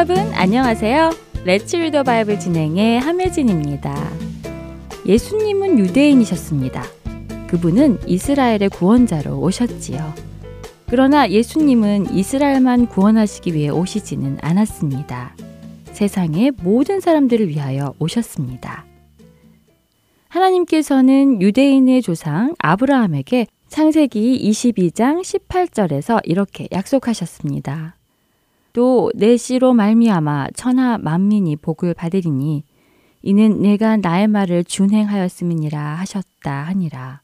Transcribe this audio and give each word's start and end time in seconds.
여러분 0.00 0.16
안녕하세요. 0.32 1.10
레츠 1.44 1.76
리더 1.76 2.02
바이블 2.02 2.40
진행의 2.40 3.00
함혜진입니다. 3.00 3.94
예수님은 5.04 5.78
유대인이셨습니다. 5.78 6.82
그분은 7.48 7.98
이스라엘의 8.06 8.70
구원자로 8.70 9.38
오셨지요. 9.38 10.14
그러나 10.86 11.28
예수님은 11.28 12.14
이스라엘만 12.14 12.86
구원하시기 12.86 13.52
위해 13.52 13.68
오시지는 13.68 14.38
않았습니다. 14.40 15.36
세상의 15.92 16.52
모든 16.62 17.00
사람들을 17.00 17.50
위하여 17.50 17.92
오셨습니다. 17.98 18.86
하나님께서는 20.28 21.42
유대인의 21.42 22.00
조상 22.00 22.54
아브라함에게 22.58 23.48
창세기 23.68 24.50
22장 24.50 25.20
18절에서 25.20 26.22
이렇게 26.24 26.68
약속하셨습니다. 26.72 27.99
또 28.72 29.10
내 29.14 29.36
씨로 29.36 29.74
말미암아 29.74 30.48
천하 30.54 30.98
만민이 30.98 31.56
복을 31.56 31.94
받으리니 31.94 32.64
이는 33.22 33.60
내가 33.60 33.96
나의 33.96 34.28
말을 34.28 34.64
준행하였음이니라 34.64 35.78
하셨다 35.96 36.62
하니라. 36.64 37.20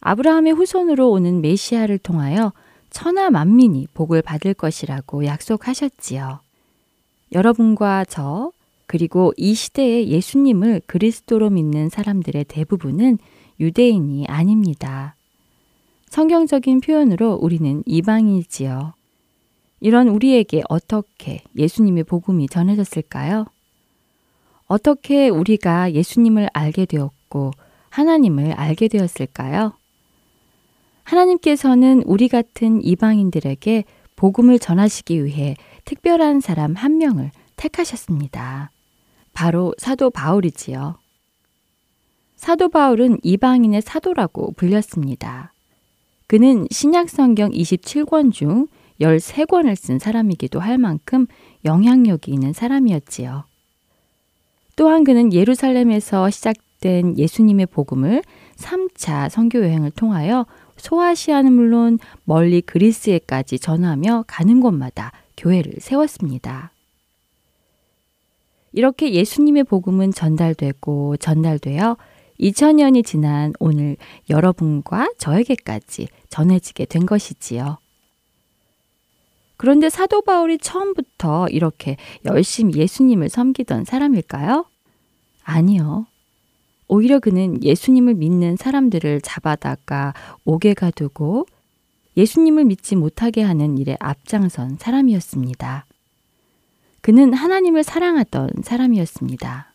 아브라함의 0.00 0.52
후손으로 0.54 1.10
오는 1.10 1.40
메시아를 1.40 1.98
통하여 1.98 2.52
천하 2.90 3.30
만민이 3.30 3.88
복을 3.94 4.20
받을 4.22 4.52
것이라고 4.52 5.24
약속하셨지요. 5.26 6.40
여러분과 7.32 8.04
저, 8.06 8.52
그리고 8.86 9.32
이 9.36 9.54
시대의 9.54 10.08
예수님을 10.08 10.82
그리스도로 10.86 11.50
믿는 11.50 11.88
사람들의 11.88 12.44
대부분은 12.44 13.18
유대인이 13.60 14.26
아닙니다. 14.26 15.14
성경적인 16.08 16.80
표현으로 16.80 17.34
우리는 17.40 17.82
이방이지요. 17.86 18.92
이런 19.82 20.06
우리에게 20.06 20.62
어떻게 20.68 21.42
예수님의 21.56 22.04
복음이 22.04 22.46
전해졌을까요? 22.46 23.46
어떻게 24.66 25.28
우리가 25.28 25.92
예수님을 25.92 26.48
알게 26.52 26.86
되었고 26.86 27.50
하나님을 27.90 28.52
알게 28.52 28.86
되었을까요? 28.86 29.72
하나님께서는 31.02 32.04
우리 32.06 32.28
같은 32.28 32.80
이방인들에게 32.80 33.82
복음을 34.14 34.60
전하시기 34.60 35.24
위해 35.24 35.56
특별한 35.84 36.38
사람 36.38 36.74
한 36.74 36.98
명을 36.98 37.32
택하셨습니다. 37.56 38.70
바로 39.32 39.74
사도 39.78 40.10
바울이지요. 40.10 40.96
사도 42.36 42.68
바울은 42.68 43.18
이방인의 43.24 43.82
사도라고 43.82 44.52
불렸습니다. 44.52 45.52
그는 46.28 46.68
신약성경 46.70 47.50
27권 47.50 48.32
중 48.32 48.68
13권을 49.02 49.76
쓴 49.76 49.98
사람이기도 49.98 50.60
할 50.60 50.78
만큼 50.78 51.26
영향력이 51.64 52.30
있는 52.30 52.52
사람이었지요. 52.52 53.44
또한 54.76 55.04
그는 55.04 55.32
예루살렘에서 55.32 56.30
시작된 56.30 57.18
예수님의 57.18 57.66
복음을 57.66 58.22
3차 58.56 59.28
선교 59.28 59.60
여행을 59.60 59.90
통하여 59.90 60.46
소아시아는 60.76 61.52
물론 61.52 61.98
멀리 62.24 62.60
그리스에까지 62.60 63.58
전하며 63.58 64.24
가는 64.26 64.60
곳마다 64.60 65.12
교회를 65.36 65.74
세웠습니다. 65.80 66.72
이렇게 68.72 69.12
예수님의 69.12 69.64
복음은 69.64 70.12
전달되고 70.12 71.18
전달되어 71.18 71.96
2000년이 72.40 73.04
지난 73.04 73.52
오늘 73.60 73.96
여러분과 74.30 75.12
저에게까지 75.18 76.08
전해지게 76.30 76.86
된 76.86 77.04
것이지요. 77.04 77.78
그런데 79.62 79.90
사도 79.90 80.22
바울이 80.22 80.58
처음부터 80.58 81.46
이렇게 81.46 81.96
열심히 82.24 82.74
예수님을 82.74 83.28
섬기던 83.28 83.84
사람일까요? 83.84 84.64
아니요. 85.44 86.06
오히려 86.88 87.20
그는 87.20 87.62
예수님을 87.62 88.14
믿는 88.14 88.56
사람들을 88.56 89.20
잡아다가 89.20 90.14
옥에 90.44 90.74
가두고 90.74 91.46
예수님을 92.16 92.64
믿지 92.64 92.96
못하게 92.96 93.42
하는 93.42 93.78
일에 93.78 93.96
앞장선 94.00 94.78
사람이었습니다. 94.80 95.86
그는 97.00 97.32
하나님을 97.32 97.84
사랑하던 97.84 98.50
사람이었습니다. 98.64 99.72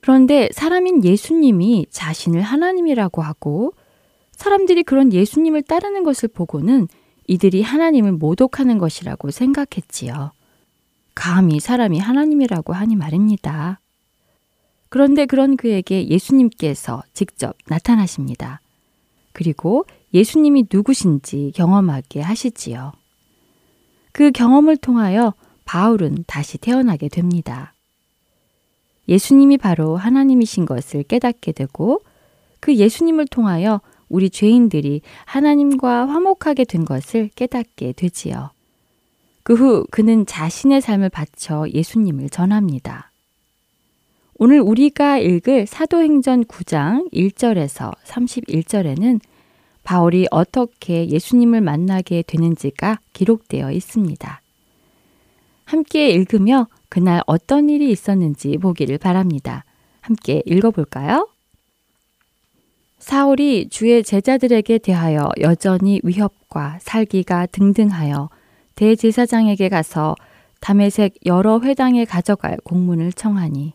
그런데 0.00 0.48
사람인 0.52 1.02
예수님이 1.02 1.86
자신을 1.90 2.40
하나님이라고 2.40 3.20
하고 3.20 3.72
사람들이 4.30 4.84
그런 4.84 5.12
예수님을 5.12 5.62
따르는 5.62 6.04
것을 6.04 6.28
보고는 6.28 6.86
이들이 7.26 7.62
하나님을 7.62 8.12
모독하는 8.12 8.78
것이라고 8.78 9.30
생각했지요. 9.30 10.32
감히 11.14 11.60
사람이 11.60 11.98
하나님이라고 11.98 12.72
하니 12.72 12.96
말입니다. 12.96 13.80
그런데 14.88 15.26
그런 15.26 15.56
그에게 15.56 16.08
예수님께서 16.08 17.02
직접 17.12 17.56
나타나십니다. 17.66 18.60
그리고 19.32 19.86
예수님이 20.12 20.66
누구신지 20.72 21.52
경험하게 21.54 22.20
하시지요. 22.20 22.92
그 24.12 24.30
경험을 24.30 24.76
통하여 24.76 25.34
바울은 25.64 26.24
다시 26.26 26.58
태어나게 26.58 27.08
됩니다. 27.08 27.72
예수님이 29.08 29.58
바로 29.58 29.96
하나님이신 29.96 30.66
것을 30.66 31.02
깨닫게 31.02 31.52
되고 31.52 32.00
그 32.60 32.76
예수님을 32.76 33.26
통하여 33.26 33.80
우리 34.08 34.30
죄인들이 34.30 35.02
하나님과 35.24 36.08
화목하게 36.08 36.64
된 36.64 36.84
것을 36.84 37.30
깨닫게 37.34 37.92
되지요. 37.92 38.50
그 39.44 39.54
후 39.54 39.86
그는 39.90 40.24
자신의 40.24 40.80
삶을 40.80 41.10
바쳐 41.10 41.66
예수님을 41.68 42.30
전합니다. 42.30 43.10
오늘 44.36 44.60
우리가 44.60 45.18
읽을 45.18 45.66
사도행전 45.66 46.44
9장 46.46 47.12
1절에서 47.12 47.94
31절에는 48.04 49.20
바울이 49.84 50.26
어떻게 50.30 51.08
예수님을 51.08 51.60
만나게 51.60 52.22
되는지가 52.26 52.98
기록되어 53.12 53.70
있습니다. 53.70 54.40
함께 55.66 56.10
읽으며 56.10 56.66
그날 56.88 57.22
어떤 57.26 57.68
일이 57.68 57.90
있었는지 57.90 58.56
보기를 58.56 58.96
바랍니다. 58.98 59.64
함께 60.00 60.42
읽어볼까요? 60.46 61.28
사울이 63.04 63.68
주의 63.68 64.02
제자들에게 64.02 64.78
대하여 64.78 65.28
여전히 65.42 66.00
위협과 66.04 66.78
살기가 66.80 67.44
등등하여 67.44 68.30
대제사장에게 68.76 69.68
가서 69.68 70.14
담에색 70.60 71.16
여러 71.26 71.60
회당에 71.60 72.06
가져갈 72.06 72.56
공문을 72.64 73.12
청하니 73.12 73.74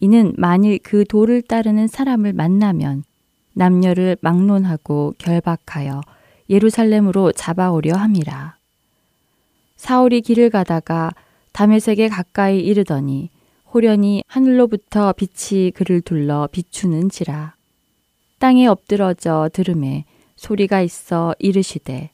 이는 0.00 0.32
만일 0.38 0.78
그 0.82 1.04
도를 1.04 1.42
따르는 1.42 1.86
사람을 1.86 2.32
만나면 2.32 3.04
남녀를 3.52 4.16
막론하고 4.22 5.12
결박하여 5.18 6.00
예루살렘으로 6.48 7.32
잡아오려 7.32 7.94
함이라. 7.94 8.56
사울이 9.76 10.22
길을 10.22 10.48
가다가 10.48 11.10
담에색에 11.52 12.08
가까이 12.08 12.60
이르더니 12.60 13.28
호련히 13.74 14.24
하늘로부터 14.26 15.12
빛이 15.12 15.72
그를 15.72 16.00
둘러 16.00 16.48
비추는지라. 16.50 17.55
땅에 18.38 18.66
엎드러져 18.66 19.48
들음에 19.52 20.04
소리가 20.36 20.82
있어 20.82 21.34
이르시되 21.38 22.10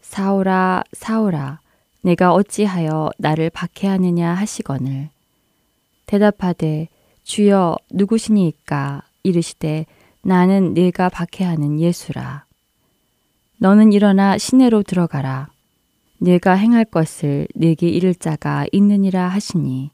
사오라 0.00 0.84
사오라 0.92 1.60
내가 2.02 2.32
어찌하여 2.34 3.10
나를 3.18 3.50
박해하느냐 3.50 4.34
하시거늘 4.34 5.08
대답하되 6.06 6.88
주여 7.24 7.76
누구시니까 7.90 9.02
이르시되 9.22 9.86
나는 10.22 10.72
네가 10.74 11.10
박해하는 11.10 11.80
예수라. 11.80 12.44
너는 13.58 13.92
일어나 13.92 14.38
시내로 14.38 14.82
들어가라. 14.82 15.48
네가 16.18 16.54
행할 16.54 16.84
것을 16.84 17.46
네게 17.54 17.88
이를 17.88 18.14
자가 18.14 18.66
있느니라 18.72 19.28
하시니 19.28 19.90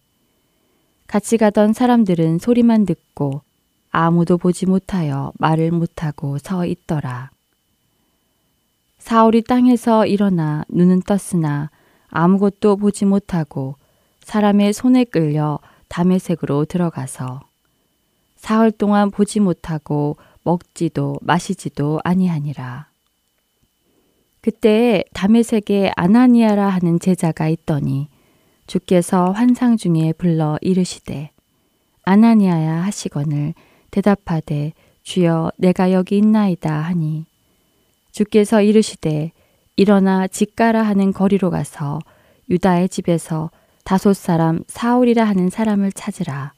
같이 1.07 1.37
가던 1.37 1.73
사람들은 1.73 2.39
소리만 2.39 2.87
듣고 2.87 3.43
아무도 3.91 4.39
보지 4.39 4.67
못하여 4.67 5.33
말을 5.39 5.73
못하고 5.73 6.39
서 6.39 6.65
있더라. 6.65 7.31
사울이 8.99 9.43
땅에서 9.43 10.07
일어나 10.07 10.65
눈은 10.69 11.03
떴으나 11.03 11.71
아무것도 12.09 12.77
보지 12.77 13.05
못하고 13.05 13.77
사람의 14.23 14.73
손에 14.73 15.05
끌려 15.05 15.59
담의색으로 15.89 16.67
들어가서 16.67 17.41
사흘 18.37 18.71
동안 18.71 19.11
보지 19.11 19.41
못하고 19.41 20.17
먹지도 20.43 21.19
마시지도 21.23 22.01
아니하니라. 22.05 22.89
그때 24.41 25.05
담의색에 25.13 25.93
아나니아라 25.97 26.69
하는 26.69 26.99
제자가 26.99 27.49
있더니 27.49 28.09
주께서 28.67 29.33
환상 29.33 29.77
중에 29.77 30.15
불러 30.17 30.57
이르시되 30.63 31.31
아나니아야 32.05 32.83
하시거늘 32.85 33.55
대답하되 33.91 34.73
주여 35.03 35.53
내가 35.57 35.93
여기 35.93 36.19
있나이다 36.19 36.73
하니. 36.73 37.27
주께서 38.13 38.63
이르시되 38.63 39.33
일어나 39.77 40.27
집가라 40.27 40.83
하는 40.83 41.13
거리로 41.13 41.51
가서 41.51 42.01
유다의 42.51 42.89
집에서 42.89 43.51
다섯 43.85 44.15
사람 44.15 44.63
사울이라 44.67 45.25
하는 45.25 45.49
사람을 45.49 45.93
찾으라. 45.93 46.53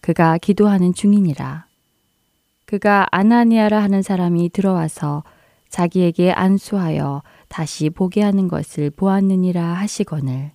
그가 0.00 0.38
기도하는 0.38 0.94
중이니라. 0.94 1.66
그가 2.64 3.06
아나니아라 3.10 3.82
하는 3.82 4.02
사람이 4.02 4.50
들어와서 4.50 5.22
자기에게 5.68 6.32
안수하여 6.32 7.22
다시 7.48 7.90
보게 7.90 8.22
하는 8.22 8.48
것을 8.48 8.90
보았느니라 8.90 9.62
하시거늘. 9.62 10.52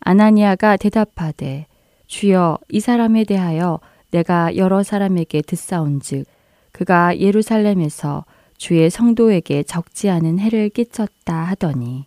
아나니아가 0.00 0.76
대답하되 0.76 1.66
주여 2.06 2.58
이 2.70 2.80
사람에 2.80 3.24
대하여 3.24 3.80
내가 4.16 4.56
여러 4.56 4.82
사람에게 4.82 5.42
듣사온즉 5.42 6.26
그가 6.72 7.18
예루살렘에서 7.18 8.24
주의 8.56 8.88
성도에게 8.88 9.62
적지 9.62 10.08
않은 10.08 10.38
해를 10.38 10.70
끼쳤다 10.70 11.34
하더니 11.34 12.06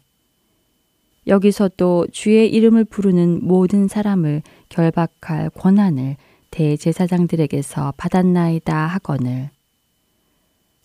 여기서 1.28 1.70
또 1.78 2.08
주의 2.12 2.50
이름을 2.50 2.86
부르는 2.86 3.42
모든 3.44 3.88
사람을 3.88 4.42
결박할 4.70 5.52
권한을 5.52 6.16
대제사장들에게서 6.50 7.94
받았나이다 7.98 8.76
하거늘. 8.88 9.52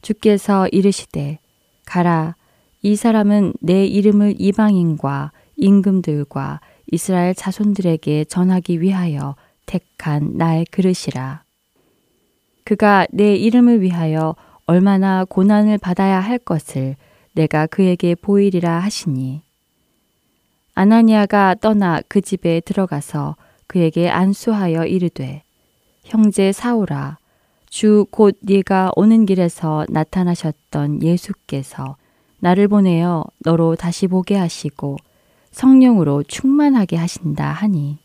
주께서 0.03 0.69
이르시되 0.69 1.39
가라 1.87 2.37
이 2.83 2.97
사람은 2.97 3.55
내 3.61 3.87
이름을 3.87 4.35
이방인과 4.39 5.33
임금들과 5.57 6.61
이스라엘 6.93 7.35
자손들에게 7.35 8.27
전하기 8.27 8.83
위하여 8.83 9.37
택한 9.67 10.37
나의 10.37 10.67
그릇이라. 10.71 11.43
그가 12.65 13.07
내 13.11 13.35
이름을 13.35 13.81
위하여 13.83 14.35
얼마나 14.67 15.25
고난을 15.25 15.79
받아야 15.79 16.21
할 16.21 16.39
것을 16.39 16.97
내가 17.33 17.67
그에게 17.67 18.15
보이리라 18.15 18.79
하시니. 18.79 19.43
아나니아가 20.75 21.55
떠나 21.61 22.01
그 22.09 22.21
집에 22.21 22.61
들어가서 22.61 23.37
그에게 23.67 24.09
안수하여 24.09 24.87
이르되 24.87 25.43
형제 26.05 26.53
사울아 26.53 27.19
주곧 27.69 28.37
네가 28.41 28.93
오는 28.97 29.27
길에서 29.27 29.87
나타나셨던 29.89 31.03
예수께서 31.03 31.97
나를 32.41 32.69
보내어 32.69 33.25
너로 33.41 33.75
다시 33.77 34.07
보게 34.07 34.37
하시고 34.37 34.97
성령으로 35.51 36.25
충만하게 36.25 36.97
하신다 36.97 37.51
하니 37.51 37.99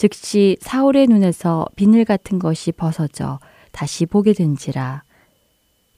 즉시 0.00 0.56
사울의 0.62 1.08
눈에서 1.08 1.66
비늘 1.76 2.06
같은 2.06 2.38
것이 2.38 2.72
벗어져 2.72 3.38
다시 3.70 4.06
보게 4.06 4.32
된지라. 4.32 5.02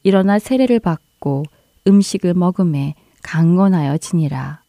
일어나 0.02 0.40
세례를 0.40 0.80
받고 0.80 1.44
음식을 1.86 2.34
먹음에 2.34 2.96
강건하여 3.22 3.98
지니라. 3.98 4.64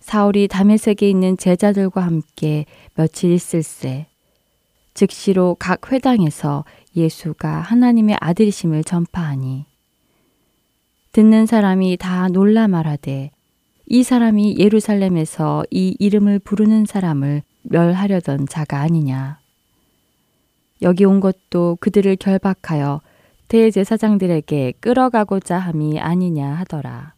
사울이 0.00 0.48
다메섹에 0.48 1.08
있는 1.08 1.36
제자들과 1.36 2.02
함께 2.02 2.66
며칠 2.96 3.30
있을새 3.30 4.08
즉시로 4.92 5.54
각 5.60 5.92
회당에서 5.92 6.64
예수가 6.96 7.60
하나님의 7.60 8.16
아들이심을 8.20 8.82
전파하니 8.82 9.66
듣는 11.12 11.46
사람이 11.46 11.96
다 11.98 12.26
놀라 12.26 12.66
말하되 12.66 13.30
이 13.86 14.02
사람이 14.02 14.56
예루살렘에서 14.58 15.62
이 15.70 15.94
이름을 16.00 16.40
부르는 16.40 16.86
사람을 16.86 17.44
멸하려던 17.68 18.46
자가 18.46 18.80
아니냐. 18.80 19.38
여기 20.82 21.04
온 21.04 21.20
것도 21.20 21.78
그들을 21.80 22.16
결박하여 22.16 23.00
대제사장들에게 23.48 24.74
끌어가고자 24.80 25.58
함이 25.58 26.00
아니냐 26.00 26.54
하더라. 26.54 27.14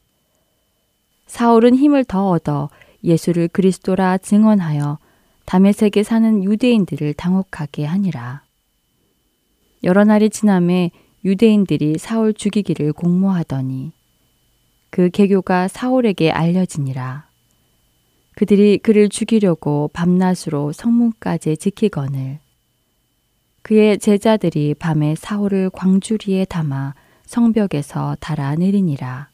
사울은 1.27 1.75
힘을 1.75 2.05
더 2.05 2.29
얻어 2.31 2.71
예수를 3.05 3.49
그리스도라 3.49 4.19
증언하여 4.19 4.99
담에색에 5.45 6.03
사는 6.03 6.45
유대인들을 6.45 7.15
당혹하게 7.15 7.85
하니라. 7.85 8.43
여러 9.85 10.05
날이 10.05 10.31
지남에 10.31 10.91
유대인들이 11.25 11.99
사울 11.99 12.35
죽이기를 12.35 12.93
공모하더니 12.93 13.93
그 14.91 15.11
계교가 15.11 15.69
사울에게 15.69 16.31
알려지니라. 16.31 17.28
그들이 18.39 18.79
그를 18.79 19.09
죽이려고 19.09 19.91
밤낮으로 19.93 20.71
성문까지 20.71 21.57
지키거늘 21.57 22.39
그의 23.63 23.99
제자들이 23.99 24.75
밤에 24.75 25.17
사울을 25.17 25.71
광주리에 25.71 26.45
담아 26.45 26.95
성벽에서 27.27 28.17
달아 28.21 28.55
내리니라. 28.55 29.29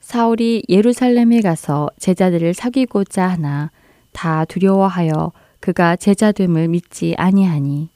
사울이 0.00 0.62
예루살렘에 0.70 1.42
가서 1.42 1.90
제자들을 1.98 2.54
사귀고자 2.54 3.28
하나 3.28 3.70
다 4.12 4.46
두려워하여 4.46 5.32
그가 5.60 5.94
제자됨을 5.94 6.68
믿지 6.68 7.14
아니하니 7.18 7.90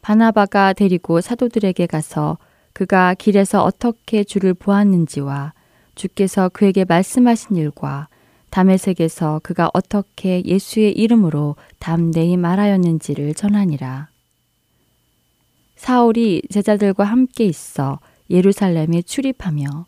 바나바가 0.00 0.72
데리고 0.72 1.20
사도들에게 1.20 1.84
가서 1.84 2.38
그가 2.72 3.12
길에서 3.12 3.62
어떻게 3.62 4.24
주를 4.24 4.54
보았는지와 4.54 5.52
주께서 5.94 6.48
그에게 6.48 6.84
말씀하신 6.84 7.56
일과 7.56 8.08
담에색에서 8.50 9.40
그가 9.42 9.70
어떻게 9.74 10.42
예수의 10.44 10.92
이름으로 10.92 11.56
담대히 11.80 12.36
말하였는지를 12.36 13.34
전하니라. 13.34 14.08
사울이 15.76 16.42
제자들과 16.50 17.04
함께 17.04 17.44
있어 17.44 17.98
예루살렘에 18.30 19.02
출입하며 19.02 19.86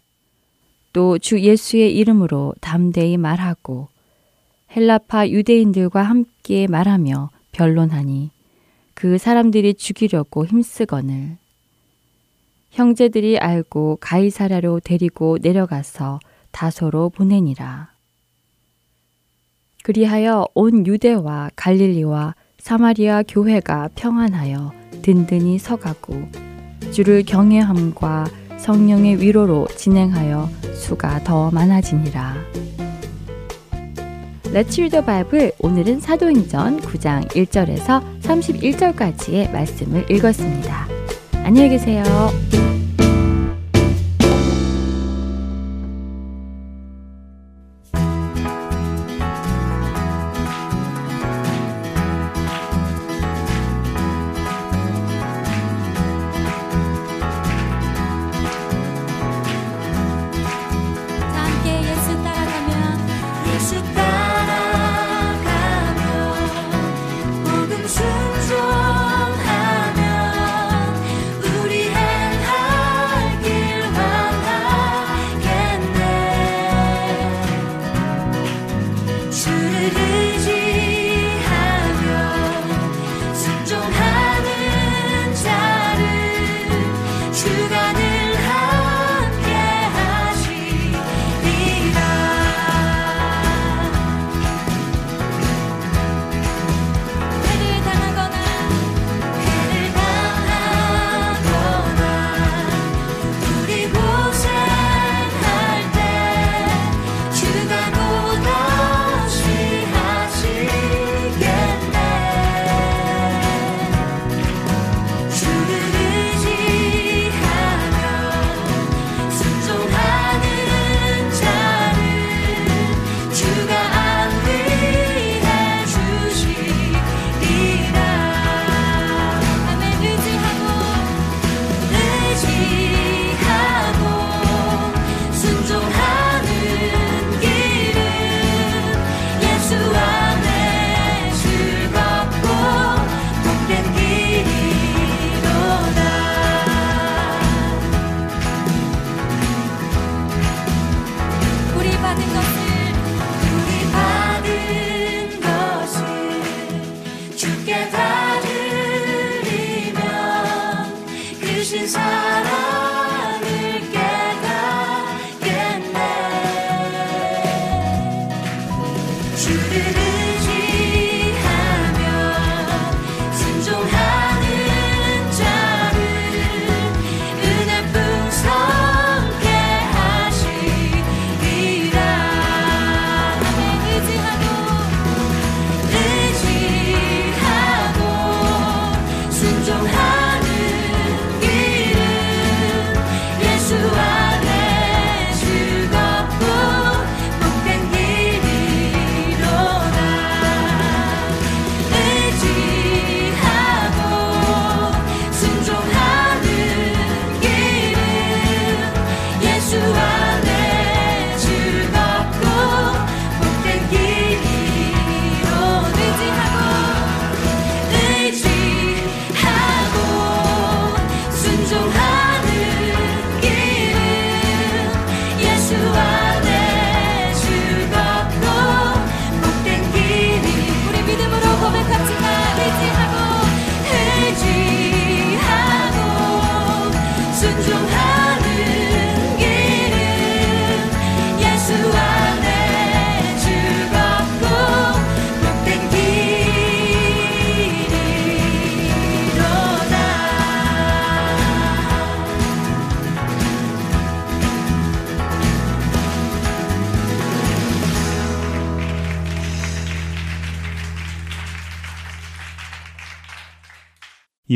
또 0.93 1.19
주 1.19 1.41
예수의 1.41 1.95
이름으로 1.97 2.55
담대히 2.61 3.17
말하고 3.19 3.89
헬라파 4.75 5.29
유대인들과 5.29 6.03
함께 6.03 6.67
말하며 6.67 7.31
변론하니 7.53 8.31
그 8.95 9.19
사람들이 9.19 9.75
죽이려고 9.75 10.47
힘쓰거늘 10.47 11.37
형제들이 12.77 13.39
알고 13.39 13.97
가이사랴로 14.03 14.81
데리고 14.81 15.39
내려가서 15.41 16.21
다소로 16.51 17.09
보내니라. 17.09 17.89
그리하여 19.83 20.47
온 20.53 20.87
유대와 20.87 21.53
갈릴리와 21.57 22.35
사마리아 22.59 23.23
교회가 23.27 23.89
평안하여 23.95 24.73
든든히 25.01 25.59
서가고 25.59 26.29
주를 26.93 27.23
경외함과 27.23 28.27
성령의 28.59 29.23
위로로 29.23 29.69
진행하여 29.69 30.47
수가 30.75 31.25
더 31.25 31.51
많아지니라. 31.53 32.35
레츠 34.53 34.83
리더 34.83 35.01
바이블 35.01 35.53
오늘은 35.61 36.01
사도행전 36.01 36.83
9장 36.83 37.27
1절에서 37.29 38.21
31절까지의 38.21 39.51
말씀을 39.51 40.11
읽었습니다. 40.11 41.06
안녕히 41.47 41.69
계세요. 41.69 42.03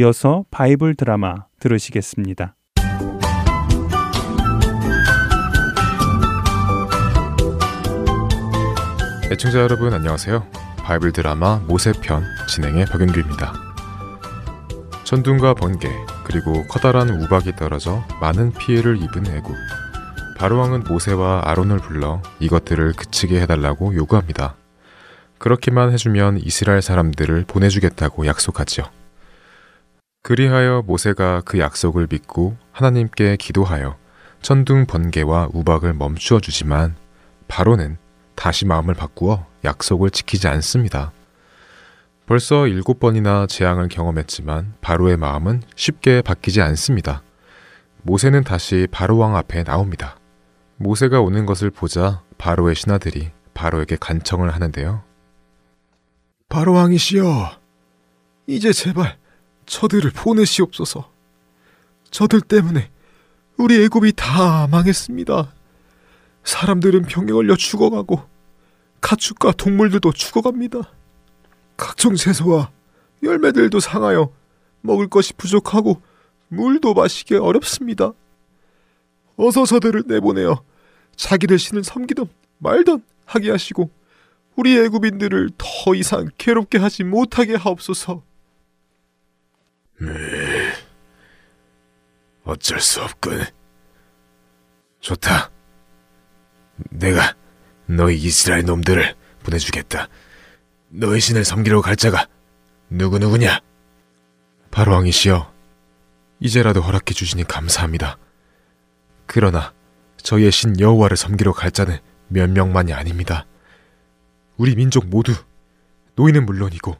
이어서 0.00 0.47
바이블 0.50 0.95
드라마 0.95 1.45
들으시겠습니다. 1.59 2.57
애청자 9.30 9.61
여러분 9.61 9.92
안녕하세요. 9.92 10.47
바이블 10.85 11.12
드라마 11.12 11.57
모세편 11.66 12.25
진행의 12.49 12.87
박윤규입니다. 12.87 13.52
천둥과 15.04 15.52
번개 15.52 15.90
그리고 16.25 16.66
커다란 16.69 17.11
우박이 17.11 17.57
떨어져 17.57 18.02
많은 18.23 18.52
피해를 18.52 18.97
입은 19.02 19.26
애굽. 19.26 19.54
바로왕은 20.38 20.85
모세와 20.85 21.42
아론을 21.45 21.76
불러 21.76 22.23
이것들을 22.38 22.95
그치게 22.95 23.38
해달라고 23.42 23.95
요구합니다. 23.95 24.57
그렇게만 25.37 25.92
해주면 25.92 26.38
이스라엘 26.38 26.80
사람들을 26.80 27.45
보내주겠다고 27.47 28.25
약속하죠. 28.26 28.85
그리하여 30.23 30.83
모세가 30.87 31.43
그 31.45 31.59
약속을 31.59 32.07
믿고 32.11 32.57
하나님께 32.73 33.37
기도하여 33.37 33.97
천둥 34.43 34.87
번개와 34.87 35.49
우박을 35.53 35.95
멈추어 35.95 36.41
주지만 36.41 36.95
바로는 37.49 37.97
다시 38.35 38.67
마음을 38.67 38.95
바꾸어 38.95 39.47
약속을 39.65 40.11
지키지 40.11 40.47
않습니다. 40.49 41.12
벌써 42.27 42.67
일곱 42.67 43.00
번이나 43.00 43.47
재앙을 43.47 43.89
경험했지만 43.89 44.75
바로의 44.81 45.17
마음은 45.17 45.62
쉽게 45.75 46.23
바뀌지 46.23 46.61
않습니다. 46.62 47.23
모세는 48.03 48.45
다시 48.45 48.87
바로왕 48.91 49.37
앞에 49.37 49.65
나옵니다. 49.65 50.17
모세가 50.77 51.21
오는 51.21 51.45
것을 51.45 51.71
보자 51.71 52.23
바로의 52.39 52.75
신하들이 52.75 53.31
바로에게 53.53 53.97
간청을 54.00 54.55
하는데요. 54.55 55.03
바로왕이시여, 56.49 57.50
이제 58.47 58.73
제발 58.73 59.20
저들을 59.71 60.11
보내시옵소서. 60.11 61.09
저들 62.11 62.41
때문에 62.41 62.91
우리 63.57 63.83
애굽이 63.85 64.15
다 64.17 64.67
망했습니다. 64.67 65.55
사람들은 66.43 67.03
병에 67.03 67.31
걸려 67.31 67.55
죽어가고 67.55 68.21
가축과 69.00 69.53
동물들도 69.53 70.12
죽어갑니다. 70.12 70.81
각종 71.77 72.17
채소와 72.17 72.71
열매들도 73.23 73.79
상하여 73.79 74.33
먹을 74.81 75.07
것이 75.07 75.35
부족하고 75.35 76.03
물도 76.49 76.95
마시기 76.95 77.37
어렵습니다. 77.37 78.12
어서 79.37 79.65
저들을 79.65 80.05
내보내어 80.07 80.65
자기들 81.15 81.61
신을 81.61 81.85
섬기던 81.85 82.29
말던 82.59 83.05
하게 83.25 83.53
하시고 83.53 83.89
우리 84.57 84.77
애굽인들을 84.77 85.50
더 85.57 85.95
이상 85.95 86.29
괴롭게 86.39 86.79
하지 86.79 87.05
못하게 87.05 87.55
하옵소서. 87.55 88.30
네. 90.00 90.73
어쩔 92.45 92.80
수 92.80 93.02
없군. 93.02 93.45
좋다. 95.00 95.50
내가 96.90 97.35
너희 97.87 98.16
이스라엘 98.16 98.64
놈들을 98.64 99.14
보내주겠다. 99.42 100.09
너희 100.88 101.21
신을 101.21 101.45
섬기러 101.45 101.83
갈 101.83 101.97
자가 101.97 102.26
누구누구냐? 102.88 103.61
바로왕이시여, 104.71 105.52
이제라도 106.40 106.80
허락해 106.80 107.12
주시니 107.12 107.45
감사합니다. 107.45 108.16
그러나 109.26 109.73
저희의 110.16 110.50
신 110.50 110.78
여호와를 110.80 111.16
섬기러 111.16 111.52
갈 111.52 111.71
자는 111.71 111.99
몇 112.28 112.49
명만이 112.50 112.92
아닙니다. 112.92 113.47
우리 114.57 114.75
민족 114.75 115.07
모두 115.07 115.35
노인은 116.16 116.47
물론이고 116.47 116.97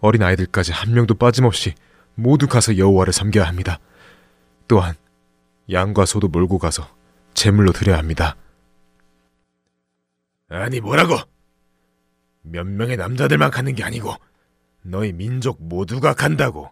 어린 0.00 0.22
아이들까지 0.22 0.72
한 0.72 0.94
명도 0.94 1.14
빠짐없이 1.14 1.74
모두 2.14 2.46
가서 2.46 2.76
여호와를 2.76 3.12
섬겨야 3.12 3.44
합니다. 3.44 3.78
또한 4.68 4.94
양과 5.70 6.06
소도 6.06 6.28
몰고 6.28 6.58
가서 6.58 6.88
제물로 7.34 7.72
드려야 7.72 7.98
합니다. 7.98 8.36
아니 10.48 10.80
뭐라고? 10.80 11.16
몇 12.42 12.66
명의 12.66 12.96
남자들만 12.96 13.50
가는 13.50 13.74
게 13.74 13.84
아니고 13.84 14.14
너희 14.82 15.12
민족 15.12 15.62
모두가 15.62 16.14
간다고. 16.14 16.70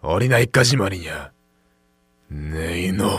어린아이까지 0.00 0.76
말이냐. 0.76 1.32
네 2.28 2.82
이놈. 2.82 3.18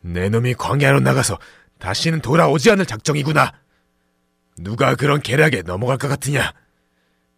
내 0.00 0.28
놈이 0.28 0.54
광야로 0.54 1.00
나가서 1.00 1.38
다시는 1.78 2.20
돌아오지 2.20 2.70
않을 2.70 2.86
작정이구나. 2.86 3.52
누가 4.58 4.94
그런 4.94 5.20
계략에 5.20 5.62
넘어갈 5.62 5.98
것 5.98 6.08
같으냐? 6.08 6.52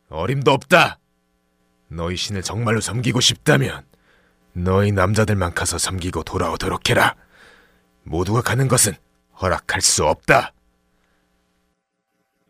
어림도 0.09 0.53
없다. 0.53 0.99
너희 1.89 2.17
신을 2.17 2.43
정말로 2.43 2.81
섬기고 2.81 3.21
싶다면 3.21 3.83
너희 4.53 4.93
남자들만 4.93 5.55
가서 5.55 5.79
섬기고 5.79 6.25
돌아오도록 6.25 6.91
해라. 6.91 7.15
모두가 8.03 8.43
가는 8.43 8.69
것은 8.69 8.95
허락할 9.41 9.81
수 9.81 10.05
없다. 10.05 10.53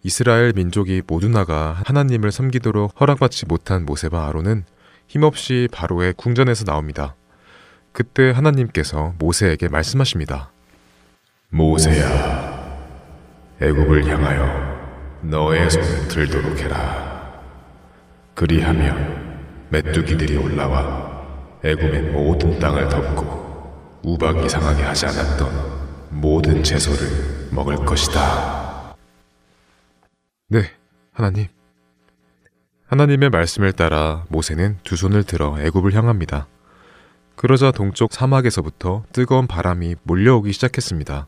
이스라엘 0.02 0.52
민족이 0.54 1.02
모두 1.06 1.28
나가 1.28 1.80
하나님을 1.84 2.32
섬기도록 2.32 3.00
허락받지 3.00 3.46
못한 3.46 3.84
모세와 3.84 4.28
아론은 4.28 4.64
힘없이 5.06 5.68
바로의 5.72 6.14
궁전에서 6.16 6.64
나옵니다. 6.64 7.14
그때 7.92 8.30
하나님께서 8.30 9.14
모세에게 9.18 9.68
말씀하십니다. 9.68 10.52
모세야, 11.50 12.78
애굽을 13.60 14.06
향하여 14.06 14.78
너의 15.22 15.68
손을 15.70 16.08
들도록 16.08 16.58
해라. 16.58 17.42
그리하면 18.34 19.27
메뚜기들이 19.70 20.36
올라와 20.36 21.58
애굽의 21.64 22.12
모든 22.12 22.58
땅을 22.58 22.88
덮고 22.88 24.00
우박 24.04 24.44
이 24.44 24.48
상하게 24.48 24.82
하지 24.82 25.06
않았던 25.06 25.78
모든 26.10 26.62
채소를 26.62 27.48
먹을 27.50 27.76
것이다. 27.76 28.94
네, 30.48 30.62
하나님. 31.12 31.46
하나님의 32.86 33.28
말씀을 33.28 33.72
따라 33.72 34.24
모세는 34.28 34.78
두 34.82 34.96
손을 34.96 35.24
들어 35.24 35.60
애굽을 35.60 35.92
향합니다. 35.94 36.46
그러자 37.36 37.70
동쪽 37.70 38.12
사막에서부터 38.12 39.04
뜨거운 39.12 39.46
바람이 39.46 39.96
몰려오기 40.02 40.52
시작했습니다. 40.52 41.26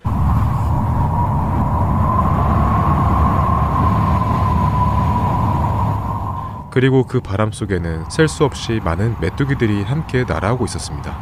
그리고 6.70 7.04
그 7.04 7.20
바람 7.20 7.52
속에는 7.52 8.08
셀 8.10 8.28
수 8.28 8.44
없이 8.44 8.80
많은 8.84 9.16
메뚜기들이 9.20 9.82
함께 9.82 10.24
날아오고 10.24 10.64
있었습니다. 10.66 11.18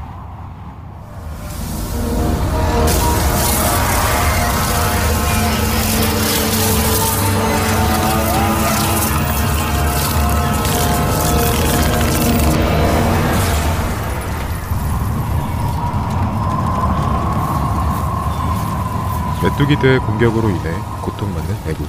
메뚜기들의 19.43 20.01
공격으로 20.01 20.51
인해 20.51 20.73
고통받는 21.03 21.57
애굽. 21.69 21.87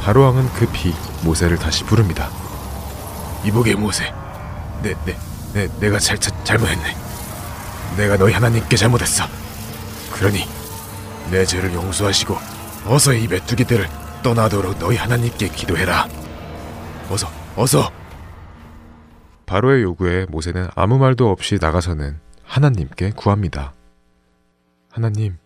바로왕은 0.00 0.48
급히 0.52 0.94
모세를 1.24 1.56
다시 1.58 1.82
부릅니다. 1.84 2.28
이보게 3.44 3.74
모세, 3.74 4.12
내, 4.82 4.94
내, 5.04 5.16
내, 5.52 5.68
내가 5.78 5.98
잘, 5.98 6.18
잘, 6.18 6.32
잘못했네. 6.44 6.96
내가 7.96 8.16
너희 8.16 8.32
하나님께 8.32 8.76
잘못했어. 8.76 9.24
그러니 10.12 10.44
내 11.30 11.44
죄를 11.44 11.72
용서하시고 11.72 12.36
어서 12.86 13.12
이 13.12 13.26
메뚜기들을 13.28 13.86
떠나도록 14.22 14.78
너희 14.78 14.96
하나님께 14.96 15.48
기도해라. 15.48 16.08
어서, 17.10 17.28
어서. 17.56 17.90
바로의 19.46 19.82
요구에 19.82 20.26
모세는 20.28 20.68
아무 20.74 20.98
말도 20.98 21.30
없이 21.30 21.58
나가서는 21.60 22.18
하나님께 22.42 23.12
구합니다. 23.14 23.74
하나님, 24.90 25.36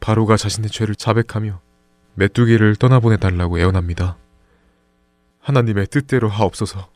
바로가 0.00 0.36
자신의 0.36 0.70
죄를 0.70 0.94
자백하며 0.94 1.60
메뚜기를 2.14 2.76
떠나보내 2.76 3.16
달라고 3.16 3.58
애원합니다. 3.58 4.16
하나님의 5.40 5.88
뜻대로 5.88 6.28
하옵소서. 6.28 6.93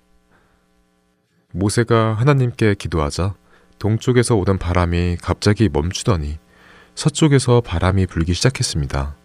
모세가 1.55 2.13
하나님께 2.13 2.75
기도하자 2.75 3.35
동쪽에서 3.79 4.37
오던 4.37 4.59
바람이 4.59 5.17
갑자기 5.23 5.71
멈추더니 5.73 6.39
서쪽에서 6.95 7.63
바람이 7.63 8.07
불기 8.07 8.35
시작했습니다. 8.35 9.17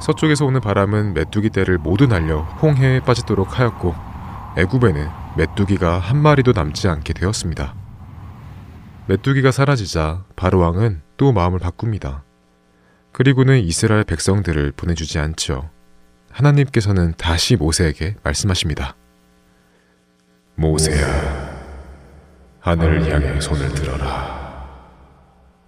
서쪽에서 0.00 0.46
오는 0.46 0.62
바람은 0.62 1.12
메뚜기 1.12 1.50
떼를 1.50 1.76
모두 1.76 2.06
날려 2.06 2.40
홍해에 2.40 3.00
빠지도록 3.00 3.58
하였고 3.58 3.94
애굽에는 4.56 5.08
메뚜기가 5.36 5.98
한 5.98 6.16
마리도 6.22 6.52
남지 6.52 6.88
않게 6.88 7.12
되었습니다. 7.12 7.74
메뚜기가 9.08 9.50
사라지자 9.50 10.24
바로왕은 10.36 11.02
또 11.18 11.32
마음을 11.32 11.58
바꿉니다. 11.58 12.24
그리고는 13.12 13.58
이스라엘 13.58 14.04
백성들을 14.04 14.72
보내주지 14.72 15.18
않죠. 15.18 15.68
하나님께서는 16.32 17.14
다시 17.16 17.56
모세에게 17.56 18.16
말씀하십니다. 18.22 18.96
모세야, 20.54 21.06
하늘을 22.60 23.12
향해 23.12 23.40
손을 23.40 23.72
들어라. 23.74 24.42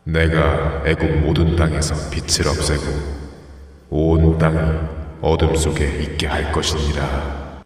내가 0.04 0.82
애굽 0.86 1.18
모든 1.20 1.56
땅에서 1.56 1.94
빛을 2.10 2.48
없애고 2.48 2.84
온 3.90 4.38
땅이 4.38 4.58
어둠 5.22 5.56
속에 5.56 6.02
있게 6.02 6.26
할 6.26 6.52
것이니라. 6.52 7.62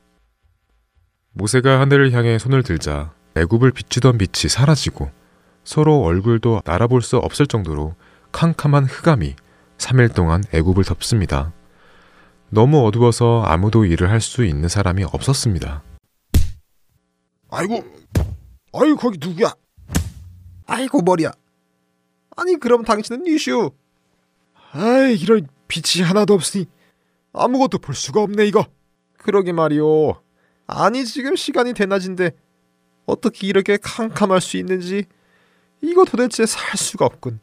모세가 1.33 1.81
하늘을 1.81 2.13
향해 2.13 2.39
손을 2.39 2.63
들자 2.63 3.13
애굽을 3.37 3.73
비추던 3.73 4.19
빛이 4.19 4.49
사라지고 4.49 5.11
서로 5.65 6.03
얼굴도 6.03 6.63
알아볼 6.65 7.03
수 7.03 7.19
없을 7.19 7.47
정도로 7.47 7.95
캄캄한 8.33 8.85
흑암이 8.85 9.37
3일 9.79 10.15
동안 10.15 10.43
애굽을 10.53 10.85
덮습니다. 10.85 11.53
너무 12.51 12.85
어두워서 12.87 13.43
아무도 13.45 13.85
일을 13.85 14.11
할 14.11 14.21
수 14.21 14.45
있는 14.45 14.69
사람이 14.69 15.05
없었습니다. 15.05 15.83
아이고, 17.51 17.85
아이고 18.73 18.97
거기 18.97 19.19
누구야? 19.21 19.55
아이고 20.67 21.03
머리야. 21.03 21.33
아니 22.37 22.57
그럼 22.57 22.85
당신은 22.85 23.25
뉴슈. 23.25 23.71
아이 24.73 25.15
이런 25.17 25.49
빛이 25.67 26.05
하나도 26.05 26.35
없으니 26.35 26.67
아무것도 27.33 27.79
볼 27.79 27.95
수가 27.95 28.23
없네 28.23 28.47
이거. 28.47 28.67
그러게 29.19 29.53
말이오. 29.53 30.21
아니 30.67 31.05
지금 31.05 31.37
시간이 31.37 31.73
대낮인데 31.73 32.31
어떻게 33.07 33.47
이렇게 33.47 33.79
캄캄할 33.79 34.41
수 34.41 34.57
있는지 34.59 35.05
이거 35.83 36.05
도대체 36.05 36.45
살 36.47 36.77
수가 36.77 37.07
없군. 37.07 37.41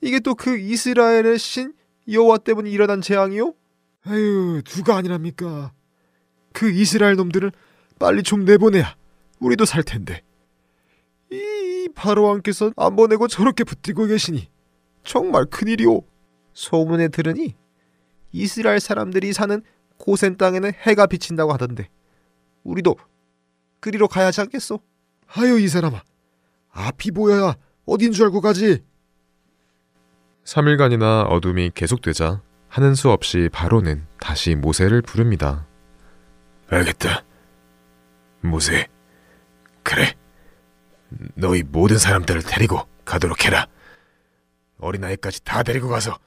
이게 0.00 0.20
또 0.20 0.34
그 0.34 0.58
이스라엘의 0.58 1.38
신 1.38 1.74
여호와 2.08 2.38
때문에 2.38 2.70
일어난 2.70 3.00
재앙이요? 3.00 3.54
아유 4.04 4.62
누가 4.64 4.96
아니랍니까? 4.96 5.72
그 6.52 6.70
이스라엘 6.70 7.16
놈들을 7.16 7.52
빨리 7.98 8.22
좀 8.22 8.44
내보내야 8.44 8.96
우리도 9.40 9.64
살 9.64 9.82
텐데. 9.82 10.22
이 11.30 11.88
바로 11.94 12.24
왕께서 12.24 12.72
안 12.76 12.96
보내고 12.96 13.28
저렇게 13.28 13.64
붙들고 13.64 14.06
계시니 14.06 14.48
정말 15.04 15.46
큰일이오. 15.46 16.02
소문에 16.52 17.08
들으니 17.08 17.56
이스라엘 18.30 18.78
사람들이 18.80 19.32
사는 19.32 19.62
고센 19.96 20.36
땅에는 20.36 20.72
해가 20.74 21.06
비친다고 21.06 21.52
하던데 21.52 21.88
우리도 22.62 22.96
그리로 23.80 24.06
가야 24.06 24.26
하지 24.26 24.42
않겠소? 24.42 24.80
아유 25.34 25.58
이 25.58 25.68
사람아 25.68 26.02
앞이 26.70 27.12
보여야 27.12 27.56
어딘 27.86 28.12
줄 28.12 28.26
알고 28.26 28.42
가지 28.42 28.84
3일간이나 30.44 31.26
어둠이 31.30 31.70
계속되자 31.74 32.42
하는 32.72 32.94
수 32.94 33.10
없이 33.10 33.50
바로는 33.52 34.06
다시 34.18 34.54
모세를 34.54 35.02
부릅니다. 35.02 35.66
알겠다. 36.70 37.22
모세. 38.40 38.88
그래. 39.82 40.14
너희 41.34 41.62
모든 41.62 41.98
사람들을 41.98 42.42
데리고 42.44 42.88
가도록 43.04 43.44
해라. 43.44 43.66
어린아이까지 44.78 45.44
다 45.44 45.62
데리고 45.62 45.88
가서 45.88 46.18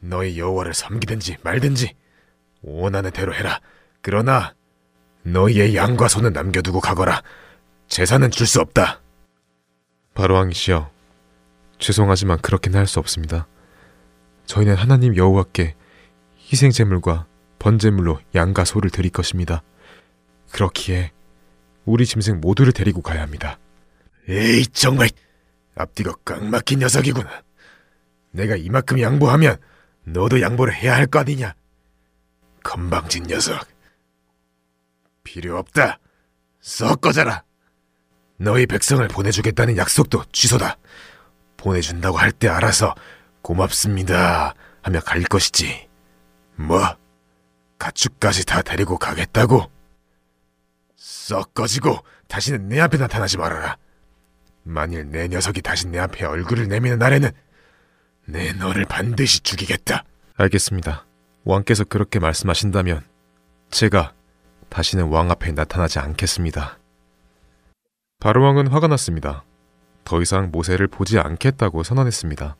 너희 0.00 0.38
여호와를 0.38 0.74
섬기든지 0.74 1.38
말든지 1.42 1.94
원하는 2.60 3.10
대로 3.10 3.34
해라. 3.34 3.58
그러나 4.02 4.54
너희의 5.22 5.74
양과 5.74 6.08
소는 6.08 6.34
남겨두고 6.34 6.80
가거라. 6.80 7.22
재산은 7.88 8.30
줄 8.30 8.46
수 8.46 8.60
없다. 8.60 9.00
바로왕이시여, 10.12 10.90
죄송하지만 11.78 12.42
그렇게는 12.42 12.78
할 12.78 12.86
수 12.86 12.98
없습니다. 12.98 13.46
저희는 14.52 14.74
하나님 14.74 15.16
여호와께 15.16 15.74
희생 16.36 16.70
제물과 16.72 17.26
번제물로 17.58 18.20
양과 18.34 18.66
소를 18.66 18.90
드릴 18.90 19.10
것입니다. 19.10 19.62
그렇기에 20.50 21.10
우리 21.86 22.04
짐승 22.04 22.42
모두를 22.42 22.74
데리고 22.74 23.00
가야 23.00 23.22
합니다. 23.22 23.58
에이 24.28 24.66
정말 24.66 25.08
앞뒤가 25.74 26.12
꽉 26.26 26.44
막힌 26.44 26.80
녀석이구나. 26.80 27.30
내가 28.32 28.54
이만큼 28.56 29.00
양보하면 29.00 29.56
너도 30.04 30.42
양보를 30.42 30.74
해야 30.74 30.96
할 30.96 31.06
거 31.06 31.20
아니냐. 31.20 31.54
건방진 32.62 33.22
녀석. 33.22 33.66
필요 35.24 35.56
없다. 35.56 35.98
썩 36.60 37.00
꺼져라. 37.00 37.42
너희 38.36 38.66
백성을 38.66 39.08
보내주겠다는 39.08 39.78
약속도 39.78 40.24
취소다. 40.30 40.76
보내준다고 41.56 42.18
할 42.18 42.32
때 42.32 42.48
알아서 42.48 42.94
고맙습니다 43.42 44.54
하며 44.82 45.00
갈 45.00 45.22
것이지. 45.22 45.88
뭐? 46.56 46.96
가축까지 47.78 48.46
다 48.46 48.62
데리고 48.62 48.96
가겠다고? 48.96 49.70
썩 50.96 51.52
꺼지고 51.54 51.98
다시는 52.28 52.68
내 52.68 52.80
앞에 52.80 52.96
나타나지 52.96 53.38
말아라. 53.38 53.76
만일 54.62 55.10
내 55.10 55.28
녀석이 55.28 55.62
다시 55.62 55.88
내 55.88 55.98
앞에 55.98 56.24
얼굴을 56.24 56.68
내미는 56.68 56.98
날에는 56.98 57.30
내 58.26 58.52
너를 58.52 58.84
반드시 58.84 59.40
죽이겠다. 59.40 60.04
알겠습니다. 60.36 61.04
왕께서 61.44 61.84
그렇게 61.84 62.20
말씀하신다면 62.20 63.02
제가 63.70 64.14
다시는 64.68 65.08
왕 65.08 65.30
앞에 65.30 65.52
나타나지 65.52 65.98
않겠습니다. 65.98 66.78
바로왕은 68.20 68.68
화가 68.68 68.86
났습니다. 68.86 69.44
더 70.04 70.22
이상 70.22 70.50
모세를 70.52 70.86
보지 70.86 71.18
않겠다고 71.18 71.82
선언했습니다. 71.82 72.56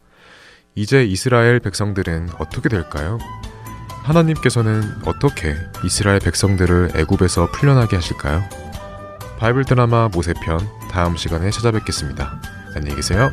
이제 0.75 1.05
이스라엘 1.05 1.61
백성들은 1.61 2.31
어떻게 2.39 2.69
될까요? 2.69 3.19
하나님께서는 4.05 4.83
어떻게 5.05 5.55
이스라엘 5.85 6.19
백성들을 6.19 6.93
애굽에서 6.97 7.51
풀려나게 7.53 7.97
하실까요? 7.97 8.43
바이블 9.39 9.65
드라마 9.65 10.09
모세편 10.09 10.61
다음 10.91 11.17
시간에 11.17 11.51
찾아뵙겠습니다. 11.51 12.41
안녕히 12.75 12.97
계세요. 12.97 13.33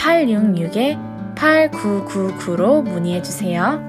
602-866-8999로 0.00 2.82
문의해 2.82 3.22
주세요. 3.22 3.80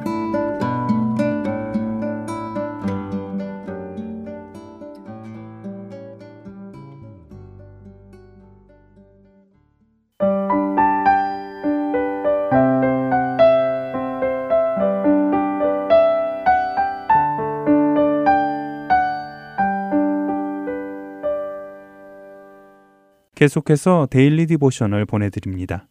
계속해서 23.36 24.08
daily 24.12 24.46
devotional 24.46 25.08
보내드립니다. 25.08 25.88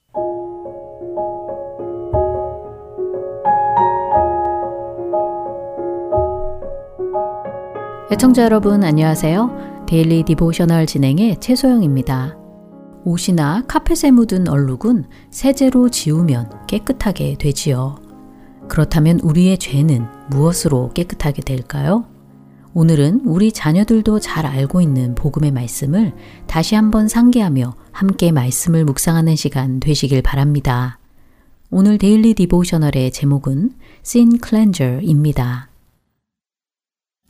애청자 8.12 8.42
여러분 8.42 8.83
안녕하세요. 8.83 9.85
daily 9.87 10.24
devotional 10.24 10.85
진행의 10.87 11.37
최소영입니다. 11.38 12.37
옷이나 13.05 13.62
카펫에 13.68 14.11
묻은 14.11 14.49
얼룩은 14.49 15.05
세제로 15.31 15.88
지우면 15.88 16.66
깨끗하게 16.66 17.37
되지요. 17.38 17.94
그렇다면 18.66 19.20
우리의 19.20 19.59
죄는 19.59 20.07
무엇으로 20.29 20.90
깨끗하게 20.92 21.42
될까요? 21.42 22.05
오늘은 22.75 23.23
우리 23.27 23.53
자녀들도 23.53 24.18
잘 24.18 24.44
알고 24.44 24.81
있는 24.81 25.14
복음의 25.14 25.53
말씀을 25.53 26.12
다시 26.49 26.75
한번 26.75 27.07
상기하며 27.07 27.77
함께 27.92 28.33
말씀을 28.33 28.85
묵상하는 28.87 29.37
시간 29.37 29.79
되시길 29.79 30.23
바랍니다. 30.23 30.99
오늘 31.70 31.96
daily 31.96 32.35
devotional의 32.35 33.12
제목은 33.12 33.70
Sin 34.05 34.40
Cleanser입니다. 34.44 35.69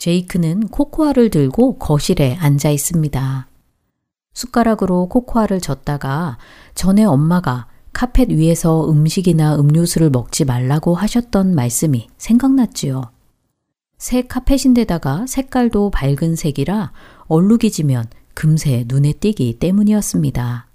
제이크는 0.01 0.69
코코아를 0.69 1.29
들고 1.29 1.77
거실에 1.77 2.35
앉아 2.41 2.71
있습니다. 2.71 3.47
숟가락으로 4.33 5.09
코코아를 5.09 5.61
젓다가 5.61 6.39
전에 6.75 7.05
엄마가 7.05 7.67
카펫 7.93 8.31
위에서 8.31 8.91
음식이나 8.91 9.57
음료수를 9.57 10.09
먹지 10.09 10.47
말라고 10.47 10.95
하셨던 10.95 11.55
말씀이 11.55 12.09
생각났지요. 12.17 13.11
새 13.99 14.23
카펫인데다가 14.23 15.27
색깔도 15.29 15.91
밝은 15.91 16.35
색이라 16.35 16.93
얼룩이 17.27 17.71
지면 17.71 18.07
금세 18.33 18.85
눈에 18.89 19.13
띄기 19.13 19.59
때문이었습니다. 19.59 20.67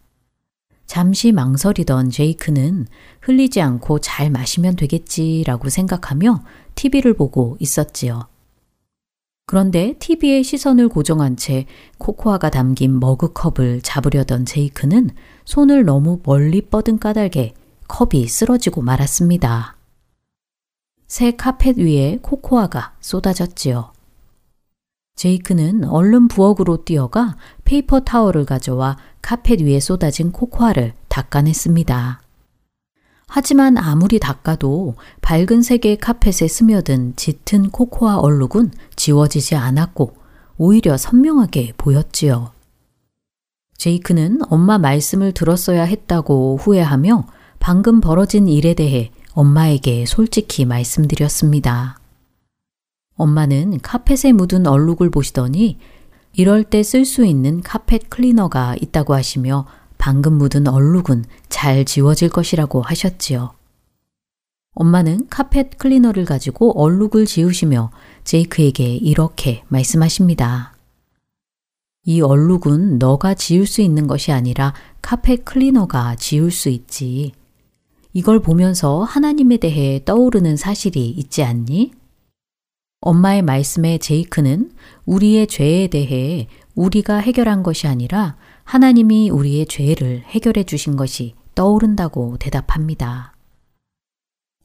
잠시 0.85 1.31
망설이던 1.31 2.11
제이크는 2.11 2.85
흘리지 3.21 3.59
않고 3.59 4.01
잘 4.01 4.29
마시면 4.29 4.75
되겠지라고 4.75 5.69
생각하며 5.69 6.43
TV를 6.75 7.15
보고 7.15 7.57
있었지요. 7.59 8.27
그런데 9.47 9.93
TV에 9.99 10.41
시선을 10.41 10.89
고정한 10.89 11.37
채 11.37 11.65
코코아가 11.99 12.49
담긴 12.49 12.99
머그컵을 12.99 13.81
잡으려던 13.81 14.45
제이크는 14.45 15.11
손을 15.45 15.85
너무 15.85 16.19
멀리 16.23 16.61
뻗은 16.61 16.97
까닭에 16.97 17.53
컵이 17.87 18.27
쓰러지고 18.27 18.81
말았습니다. 18.81 19.77
새 21.07 21.31
카펫 21.31 21.77
위에 21.77 22.17
코코아가 22.23 22.95
쏟아졌지요. 22.99 23.93
제이크는 25.15 25.85
얼른 25.85 26.27
부엌으로 26.27 26.83
뛰어가 26.83 27.37
paper 27.63 27.99
towel을 28.01 28.45
가져와 28.45 28.97
카펫 29.21 29.61
위에 29.61 29.79
쏟아진 29.79 30.31
코코아를 30.31 30.93
닦아냈습니다. 31.07 32.24
하지만 33.35 33.77
아무리 33.77 34.17
닦아도 34.17 34.95
밝은 35.19 35.61
색의 35.61 35.97
카펫에 35.97 36.47
스며든 36.47 37.17
짙은 37.17 37.69
코코아 37.69 38.15
얼룩은 38.19 38.71
지워지지 38.95 39.55
않았고 39.55 40.15
오히려 40.57 40.95
선명하게 40.95 41.73
보였지요. 41.75 42.53
제이크는 43.77 44.39
엄마 44.49 44.77
말씀을 44.77 45.33
들었어야 45.33 45.83
했다고 45.83 46.59
후회하며 46.61 47.27
방금 47.59 47.99
벌어진 47.99 48.47
일에 48.47 48.73
대해 48.73 49.11
엄마에게 49.33 50.05
솔직히 50.05 50.63
말씀드렸습니다. 50.63 51.99
엄마는 53.17 53.81
카펫에 53.81 54.31
묻은 54.31 54.65
얼룩을 54.65 55.09
보시더니 55.09 55.77
이럴 56.31 56.63
때 56.63 56.79
쓸 56.79 57.03
수 57.03 57.25
있는 57.25 57.59
카펫 57.59 58.09
클리너가 58.09 58.77
있다고 58.81 59.13
하시며 59.13 59.67
방금 60.05 60.33
묻은 60.33 60.67
얼룩은 60.67 61.25
잘 61.49 61.83
지워질 61.83 62.29
것이라고 62.29 62.83
하셨지요. 62.83 63.55
엄마는 64.75 65.25
카펫 65.31 65.79
클리너를 65.79 66.25
가지고 66.25 66.79
얼룩을 66.79 67.25
지우시며 67.25 67.89
제이크에게 68.23 68.97
이렇게 68.97 69.63
말씀하십니다. 69.67 70.75
이 72.03 72.21
얼룩은 72.21 72.99
너가 72.99 73.33
지울 73.33 73.65
수 73.65 73.81
있는 73.81 74.05
것이 74.05 74.31
아니라 74.31 74.75
카펫 75.01 75.43
클리너가 75.43 76.17
지울 76.17 76.51
수 76.51 76.69
있지. 76.69 77.31
이걸 78.13 78.41
보면서 78.41 79.01
하나님에 79.01 79.57
대해 79.57 80.03
떠오르는 80.05 80.55
사실이 80.55 81.09
있지 81.09 81.41
않니? 81.41 81.93
엄마의 83.01 83.41
말씀에 83.41 83.97
제이크는 83.97 84.71
우리의 85.07 85.47
죄에 85.47 85.87
대해 85.87 86.47
우리가 86.75 87.17
해결한 87.17 87.63
것이 87.63 87.87
아니라 87.87 88.37
하나님이 88.65 89.29
우리의 89.29 89.67
죄를 89.67 90.23
해결해 90.25 90.63
주신 90.63 90.95
것이 90.95 91.35
떠오른다고 91.53 92.35
대답합니다. 92.37 93.33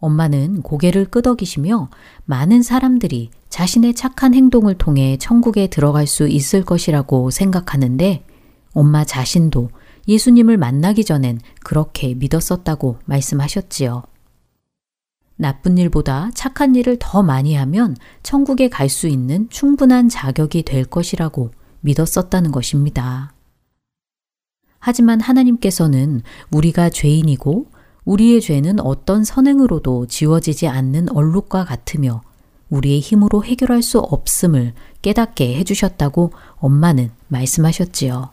엄마는 0.00 0.62
고개를 0.62 1.04
끄덕이시며 1.04 1.90
많은 2.24 2.62
사람들이 2.62 3.30
자신의 3.50 3.94
착한 3.94 4.34
행동을 4.34 4.74
통해 4.78 5.18
천국에 5.18 5.66
들어갈 5.68 6.06
수 6.06 6.26
있을 6.26 6.64
것이라고 6.64 7.30
생각하는데 7.30 8.24
엄마 8.72 9.04
자신도 9.04 9.68
예수님을 10.08 10.56
만나기 10.56 11.04
전엔 11.04 11.38
그렇게 11.62 12.14
믿었었다고 12.14 12.98
말씀하셨지요. 13.04 14.02
나쁜 15.36 15.76
일보다 15.76 16.30
착한 16.34 16.74
일을 16.74 16.96
더 16.98 17.22
많이 17.22 17.54
하면 17.54 17.96
천국에 18.22 18.68
갈 18.68 18.88
수 18.88 19.08
있는 19.08 19.48
충분한 19.50 20.08
자격이 20.08 20.62
될 20.62 20.84
것이라고 20.84 21.50
믿었었다는 21.80 22.50
것입니다. 22.50 23.34
하지만 24.80 25.20
하나님께서는 25.20 26.22
우리가 26.50 26.90
죄인이고 26.90 27.66
우리의 28.04 28.40
죄는 28.40 28.80
어떤 28.80 29.22
선행으로도 29.22 30.06
지워지지 30.06 30.66
않는 30.66 31.10
얼룩과 31.10 31.64
같으며 31.64 32.22
우리의 32.70 33.00
힘으로 33.00 33.44
해결할 33.44 33.82
수 33.82 33.98
없음을 33.98 34.72
깨닫게 35.02 35.56
해주셨다고 35.58 36.32
엄마는 36.56 37.10
말씀하셨지요. 37.28 38.30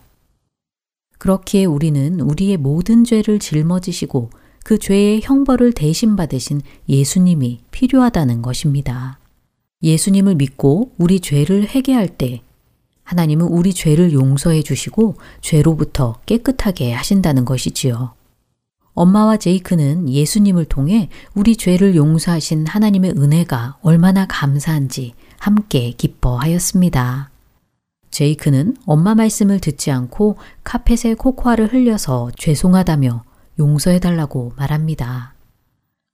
그렇기에 1.18 1.66
우리는 1.66 2.20
우리의 2.20 2.58
모든 2.58 3.04
죄를 3.04 3.40
짊어지시고 3.40 4.30
그 4.64 4.78
죄의 4.78 5.22
형벌을 5.24 5.74
대신 5.74 6.16
받으신 6.16 6.62
예수님이 6.88 7.62
필요하다는 7.72 8.42
것입니다. 8.42 9.20
예수님을 9.82 10.36
믿고 10.36 10.92
우리 10.98 11.20
죄를 11.20 11.68
회개할 11.68 12.10
때 12.18 12.42
하나님은 13.08 13.48
우리 13.48 13.74
죄를 13.74 14.12
용서해 14.12 14.64
주시고 14.64 15.16
죄로부터 15.40 16.20
깨끗하게 16.26 16.92
하신다는 16.92 17.46
것이지요. 17.46 18.14
엄마와 18.94 19.38
제이크는 19.38 20.10
예수님을 20.10 20.66
통해 20.66 21.08
우리 21.34 21.56
죄를 21.56 21.96
용서하신 21.96 22.68
하나님의 22.68 23.12
은혜가 23.12 23.78
얼마나 23.82 24.26
감사한지 24.28 25.14
함께 25.40 25.92
기뻐하였습니다. 25.92 27.30
제이크는 28.12 28.76
엄마 28.86 29.16
말씀을 29.16 29.62
듣지 29.62 29.90
않고 29.90 30.38
카펫에 30.66 31.14
코코아를 31.14 31.72
흘려서 31.72 32.32
죄송하다며 32.38 33.24
용서해달라고 33.58 34.52
말합니다. 34.58 35.34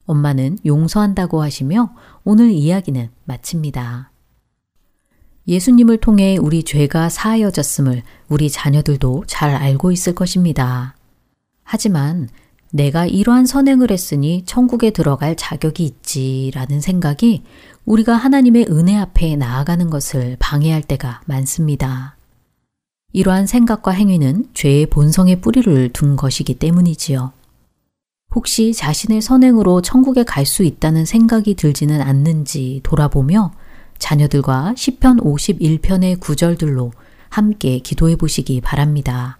엄마는 0.05 0.59
용서한다고 0.63 1.41
하시며 1.41 1.95
오늘 2.23 2.51
이야기는 2.51 3.09
마칩니다. 3.25 4.12
예수님을 5.47 5.97
통해 5.97 6.37
우리 6.39 6.63
죄가 6.63 7.09
사하여졌음을 7.09 8.03
우리 8.29 8.49
자녀들도 8.49 9.25
잘 9.27 9.55
알고 9.55 9.91
있을 9.91 10.15
것입니다. 10.15 10.95
하지만 11.63 12.29
내가 12.71 13.05
이러한 13.05 13.45
선행을 13.45 13.91
했으니 13.91 14.43
천국에 14.45 14.89
들어갈 14.89 15.35
자격이 15.35 15.83
있지라는 15.83 16.81
생각이 16.81 17.43
우리가 17.85 18.15
하나님의 18.15 18.67
은혜 18.69 18.97
앞에 18.97 19.35
나아가는 19.35 19.89
것을 19.89 20.37
방해할 20.39 20.81
때가 20.81 21.21
많습니다. 21.25 22.15
이러한 23.11 23.45
생각과 23.45 23.91
행위는 23.91 24.47
죄의 24.53 24.87
본성의 24.87 25.41
뿌리를 25.41 25.89
둔 25.93 26.15
것이기 26.15 26.55
때문이지요. 26.55 27.31
혹시 28.33 28.73
자신의 28.73 29.21
선행으로 29.21 29.81
천국에 29.81 30.23
갈 30.23 30.47
수 30.47 30.63
있다는 30.63 31.05
생각이 31.05 31.53
들지는 31.53 32.01
않는지 32.01 32.79
돌아보며 32.81 33.51
자녀들과 33.99 34.73
시편 34.75 35.17
51편의 35.17 36.19
구절들로 36.19 36.91
함께 37.29 37.79
기도해 37.79 38.15
보시기 38.15 38.61
바랍니다. 38.61 39.39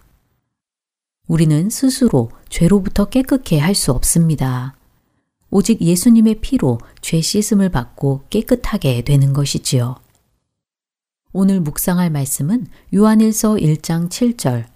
우리는 1.26 1.70
스스로 1.70 2.30
죄로부터 2.48 3.06
깨끗해 3.06 3.58
할 3.58 3.74
수 3.74 3.92
없습니다. 3.92 4.76
오직 5.50 5.80
예수님의 5.80 6.40
피로 6.40 6.78
죄 7.00 7.20
씻음을 7.20 7.68
받고 7.68 8.24
깨끗하게 8.28 9.02
되는 9.02 9.32
것이지요. 9.32 9.96
오늘 11.32 11.60
묵상할 11.60 12.10
말씀은 12.10 12.66
요한일서 12.94 13.54
1장 13.54 14.08
7절. 14.08 14.66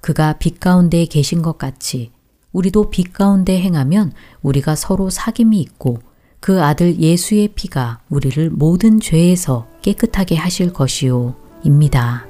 그가 0.00 0.34
빛 0.38 0.60
가운데 0.60 1.04
계신 1.06 1.40
것 1.40 1.56
같이 1.56 2.10
우리도 2.52 2.90
빛 2.90 3.12
가운데 3.12 3.60
행하면 3.60 4.12
우리가 4.42 4.76
서로 4.76 5.08
사귐이 5.08 5.54
있고 5.54 5.98
그 6.44 6.62
아들 6.62 6.98
예수의 6.98 7.48
피가 7.54 8.00
우리를 8.10 8.50
모든 8.50 9.00
죄에서 9.00 9.66
깨끗하게 9.80 10.36
하실 10.36 10.74
것이요. 10.74 11.34
입니다. 11.62 12.26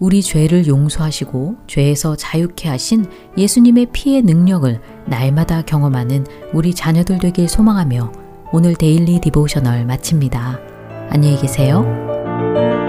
우리 0.00 0.22
죄를 0.22 0.66
용서하시고 0.66 1.54
죄에서 1.68 2.16
자유케 2.16 2.68
하신 2.68 3.06
예수님의 3.36 3.90
피의 3.92 4.22
능력을 4.22 4.80
날마다 5.06 5.62
경험하는 5.62 6.26
우리 6.52 6.74
자녀들 6.74 7.20
되길 7.20 7.48
소망하며 7.48 8.10
오늘 8.52 8.74
daily 8.74 9.20
devotional 9.20 9.86
마칩니다. 9.86 10.58
안녕히 11.10 11.40
계세요. 11.40 12.87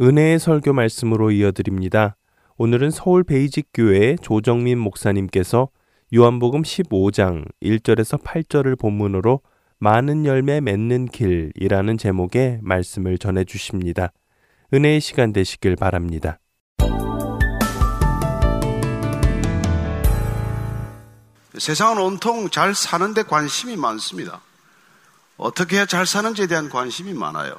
은혜의 0.00 0.38
설교 0.38 0.74
말씀으로 0.74 1.32
이어드립니다. 1.32 2.14
오늘은 2.56 2.92
서울 2.92 3.24
베이직 3.24 3.70
교회 3.74 4.14
조정민 4.22 4.78
목사님께서 4.78 5.70
요한복음 6.14 6.62
15장 6.62 7.44
1절에서 7.60 8.22
8절을 8.22 8.78
본문으로 8.78 9.40
많은 9.80 10.24
열매 10.24 10.60
맺는 10.60 11.06
길이라는 11.06 11.98
제목의 11.98 12.60
말씀을 12.62 13.18
전해 13.18 13.44
주십니다. 13.44 14.12
은혜의 14.72 15.00
시간 15.00 15.32
되시길 15.32 15.74
바랍니다. 15.74 16.38
세상은 21.58 21.98
온통 21.98 22.50
잘 22.50 22.72
사는데 22.72 23.24
관심이 23.24 23.76
많습니다. 23.76 24.42
어떻게 25.36 25.76
해야 25.76 25.86
잘 25.86 26.06
사는지에 26.06 26.46
대한 26.46 26.68
관심이 26.68 27.14
많아요. 27.14 27.56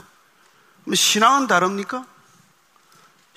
신앙은 0.94 1.48
다릅니까? 1.48 2.06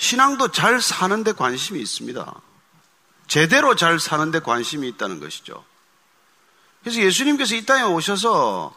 신앙도 0.03 0.49
잘 0.49 0.83
사는데 0.83 1.31
관심이 1.31 1.81
있습니다. 1.81 2.35
제대로 3.29 3.77
잘 3.77 4.01
사는데 4.01 4.41
관심이 4.41 4.89
있다는 4.89 5.21
것이죠. 5.21 5.65
그래서 6.83 7.01
예수님께서 7.01 7.55
이 7.55 7.65
땅에 7.65 7.83
오셔서 7.85 8.75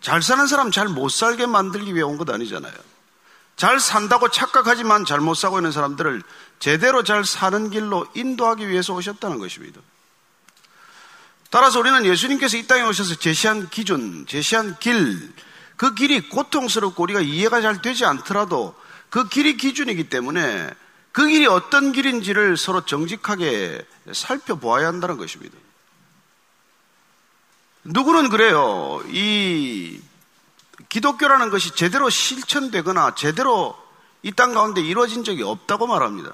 잘 0.00 0.20
사는 0.20 0.44
사람 0.48 0.72
잘 0.72 0.88
못 0.88 1.10
살게 1.10 1.46
만들기 1.46 1.94
위해 1.94 2.02
온 2.02 2.18
것 2.18 2.28
아니잖아요. 2.28 2.74
잘 3.54 3.78
산다고 3.78 4.30
착각하지만 4.30 5.04
잘 5.04 5.20
못 5.20 5.34
사고 5.34 5.60
있는 5.60 5.70
사람들을 5.70 6.24
제대로 6.58 7.04
잘 7.04 7.24
사는 7.24 7.70
길로 7.70 8.04
인도하기 8.14 8.68
위해서 8.68 8.94
오셨다는 8.94 9.38
것입니다. 9.38 9.80
따라서 11.50 11.78
우리는 11.78 12.04
예수님께서 12.04 12.56
이 12.56 12.66
땅에 12.66 12.82
오셔서 12.82 13.14
제시한 13.14 13.70
기준, 13.70 14.26
제시한 14.26 14.76
길, 14.80 15.32
그 15.76 15.94
길이 15.94 16.28
고통스럽고 16.28 17.00
우리가 17.00 17.20
이해가 17.20 17.60
잘 17.60 17.80
되지 17.80 18.04
않더라도 18.04 18.74
그 19.14 19.28
길이 19.28 19.56
기준이기 19.56 20.08
때문에 20.08 20.74
그 21.12 21.24
길이 21.28 21.46
어떤 21.46 21.92
길인지를 21.92 22.56
서로 22.56 22.84
정직하게 22.84 23.86
살펴보아야 24.12 24.88
한다는 24.88 25.18
것입니다. 25.18 25.56
누구는 27.84 28.28
그래요. 28.28 29.04
이 29.06 30.00
기독교라는 30.88 31.50
것이 31.50 31.76
제대로 31.76 32.10
실천되거나 32.10 33.14
제대로 33.14 33.78
이 34.24 34.32
땅 34.32 34.52
가운데 34.52 34.80
이루어진 34.80 35.22
적이 35.22 35.44
없다고 35.44 35.86
말합니다. 35.86 36.32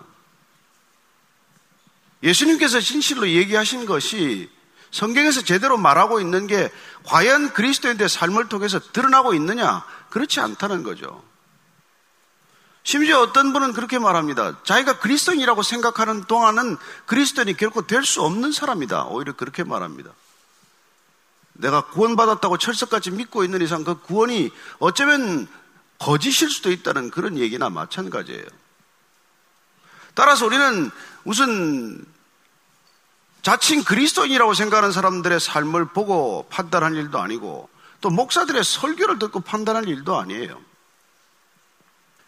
예수님께서 2.23 2.81
진실로 2.81 3.29
얘기하신 3.29 3.85
것이 3.85 4.49
성경에서 4.91 5.43
제대로 5.43 5.77
말하고 5.77 6.19
있는 6.19 6.47
게 6.47 6.73
과연 7.05 7.53
그리스도인의 7.53 8.09
삶을 8.09 8.49
통해서 8.49 8.81
드러나고 8.81 9.35
있느냐? 9.35 9.85
그렇지 10.09 10.41
않다는 10.41 10.83
거죠. 10.83 11.29
심지어 12.83 13.21
어떤 13.21 13.53
분은 13.53 13.73
그렇게 13.73 13.99
말합니다. 13.99 14.63
자기가 14.65 14.99
그리스도인이라고 15.01 15.63
생각하는 15.63 16.25
동안은 16.25 16.77
그리스도인이 17.07 17.57
결코 17.57 17.87
될 17.87 18.05
수 18.05 18.23
없는 18.23 18.53
사람이다. 18.53 19.05
오히려 19.05 19.35
그렇게 19.35 19.65
말합니다. 19.65 20.11
내가 21.53 21.83
구원받았다고 21.87 22.57
철석같이 22.57 23.11
믿고 23.11 23.45
있는 23.45 23.61
이상 23.61 23.85
그 23.85 24.01
구원이 24.01 24.51
어쩌면 24.79 25.47
거짓일 25.99 26.49
수도 26.49 26.71
있다는 26.71 27.11
그런 27.11 27.37
얘기나 27.37 27.69
마찬가지예요. 27.69 28.47
따라서 30.15 30.47
우리는 30.47 30.91
무슨 31.23 32.05
자칭 33.43 33.85
그리스도인이라고 33.85 34.55
생각하는 34.55 34.93
사람들의 34.93 35.39
삶을 35.39 35.87
보고 35.87 36.47
판단할 36.51 36.97
일도 36.97 37.19
아니고 37.21 37.69
또 38.01 38.09
목사들의 38.11 38.65
설교를 38.65 39.19
듣고 39.19 39.41
판단할 39.41 39.87
일도 39.87 40.19
아니에요. 40.19 40.70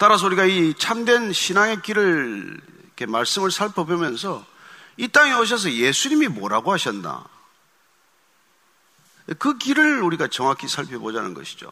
따라서 0.03 0.27
우리가 0.27 0.47
이 0.47 0.75
참된 0.75 1.33
신앙의 1.33 1.81
길을 1.81 2.61
이렇게 2.83 3.07
말씀을 3.07 3.53
살펴보면서 3.53 4.45
이 4.97 5.07
땅에 5.07 5.33
오셔서 5.33 5.71
예수님이 5.71 6.27
뭐라고 6.27 6.73
하셨나? 6.73 7.25
그 9.39 9.59
길을 9.59 10.03
우리가 10.03 10.27
정확히 10.27 10.67
살펴보자는 10.67 11.35
것이죠. 11.35 11.71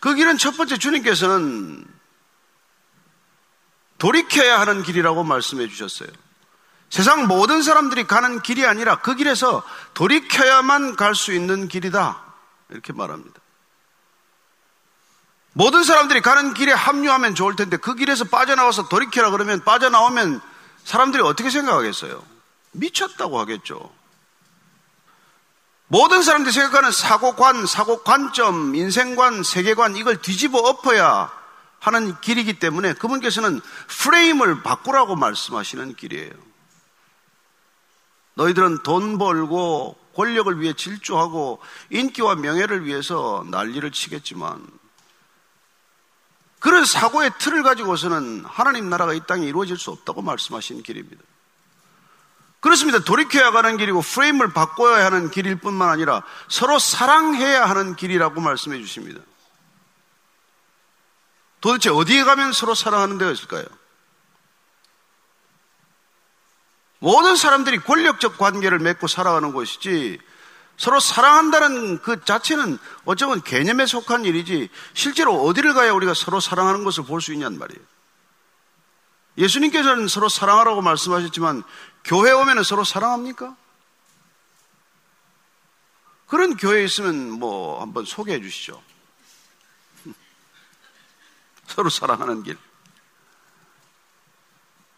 그 0.00 0.16
길은 0.16 0.36
첫 0.36 0.56
번째 0.56 0.78
주님께서는 0.78 1.86
돌이켜야 3.98 4.58
하는 4.58 4.82
길이라고 4.82 5.22
말씀해 5.22 5.68
주셨어요. 5.68 6.08
세상 6.90 7.28
모든 7.28 7.62
사람들이 7.62 8.08
가는 8.08 8.42
길이 8.42 8.66
아니라 8.66 9.00
그 9.00 9.14
길에서 9.14 9.62
돌이켜야만 9.94 10.96
갈 10.96 11.14
수 11.14 11.32
있는 11.32 11.68
길이다. 11.68 12.20
이렇게 12.70 12.92
말합니다. 12.92 13.41
모든 15.54 15.84
사람들이 15.84 16.22
가는 16.22 16.54
길에 16.54 16.72
합류하면 16.72 17.34
좋을 17.34 17.56
텐데 17.56 17.76
그 17.76 17.94
길에서 17.94 18.24
빠져나와서 18.24 18.88
돌이켜라 18.88 19.30
그러면 19.30 19.62
빠져나오면 19.62 20.40
사람들이 20.84 21.22
어떻게 21.22 21.50
생각하겠어요? 21.50 22.22
미쳤다고 22.72 23.38
하겠죠. 23.38 23.92
모든 25.88 26.22
사람들이 26.22 26.54
생각하는 26.54 26.90
사고관, 26.90 27.66
사고관점, 27.66 28.74
인생관, 28.74 29.42
세계관 29.42 29.94
이걸 29.96 30.22
뒤집어 30.22 30.58
엎어야 30.58 31.30
하는 31.80 32.18
길이기 32.22 32.58
때문에 32.58 32.94
그분께서는 32.94 33.60
프레임을 33.88 34.62
바꾸라고 34.62 35.16
말씀하시는 35.16 35.94
길이에요. 35.96 36.32
너희들은 38.34 38.82
돈 38.84 39.18
벌고 39.18 39.98
권력을 40.14 40.60
위해 40.60 40.72
질주하고 40.72 41.60
인기와 41.90 42.36
명예를 42.36 42.86
위해서 42.86 43.44
난리를 43.50 43.90
치겠지만 43.90 44.66
그런 46.62 46.84
사고의 46.84 47.32
틀을 47.38 47.64
가지고서는 47.64 48.44
하나님 48.46 48.88
나라가 48.88 49.12
이 49.12 49.20
땅에 49.26 49.46
이루어질 49.46 49.76
수 49.76 49.90
없다고 49.90 50.22
말씀하신 50.22 50.84
길입니다. 50.84 51.22
그렇습니다. 52.60 53.00
돌이켜야 53.00 53.50
가는 53.50 53.76
길이고 53.76 54.00
프레임을 54.00 54.52
바꿔야 54.52 55.04
하는 55.04 55.28
길일 55.32 55.56
뿐만 55.56 55.88
아니라 55.88 56.22
서로 56.48 56.78
사랑해야 56.78 57.64
하는 57.64 57.96
길이라고 57.96 58.40
말씀해 58.40 58.78
주십니다. 58.78 59.20
도대체 61.60 61.90
어디에 61.90 62.22
가면 62.22 62.52
서로 62.52 62.76
사랑하는 62.76 63.18
데가 63.18 63.32
있을까요? 63.32 63.64
모든 67.00 67.34
사람들이 67.34 67.78
권력적 67.78 68.38
관계를 68.38 68.78
맺고 68.78 69.08
살아가는 69.08 69.52
것이지 69.52 70.20
서로 70.82 70.98
사랑한다는 70.98 72.02
그 72.02 72.24
자체는 72.24 72.76
어쩌면 73.04 73.40
개념에 73.40 73.86
속한 73.86 74.24
일이지 74.24 74.68
실제로 74.94 75.40
어디를 75.44 75.74
가야 75.74 75.92
우리가 75.92 76.12
서로 76.12 76.40
사랑하는 76.40 76.82
것을 76.82 77.04
볼 77.04 77.20
수 77.20 77.32
있냔 77.32 77.56
말이에요. 77.56 77.80
예수님께서는 79.38 80.08
서로 80.08 80.28
사랑하라고 80.28 80.82
말씀하셨지만 80.82 81.62
교회 82.02 82.32
오면 82.32 82.64
서로 82.64 82.82
사랑합니까? 82.82 83.56
그런 86.26 86.56
교회 86.56 86.82
있으면 86.82 87.30
뭐 87.30 87.80
한번 87.80 88.04
소개해 88.04 88.40
주시죠. 88.40 88.82
서로 91.68 91.90
사랑하는 91.90 92.42
길. 92.42 92.58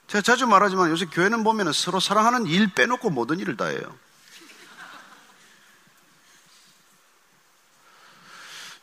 제가 0.07 0.23
자주 0.23 0.47
말하지만 0.47 0.89
요새 0.89 1.05
교회는 1.05 1.45
보면 1.45 1.75
서로 1.75 2.01
사랑하는 2.01 2.47
일 2.47 2.73
빼놓고 2.73 3.11
모든 3.11 3.39
일을 3.39 3.59
다 3.59 3.67
해요. 3.67 3.95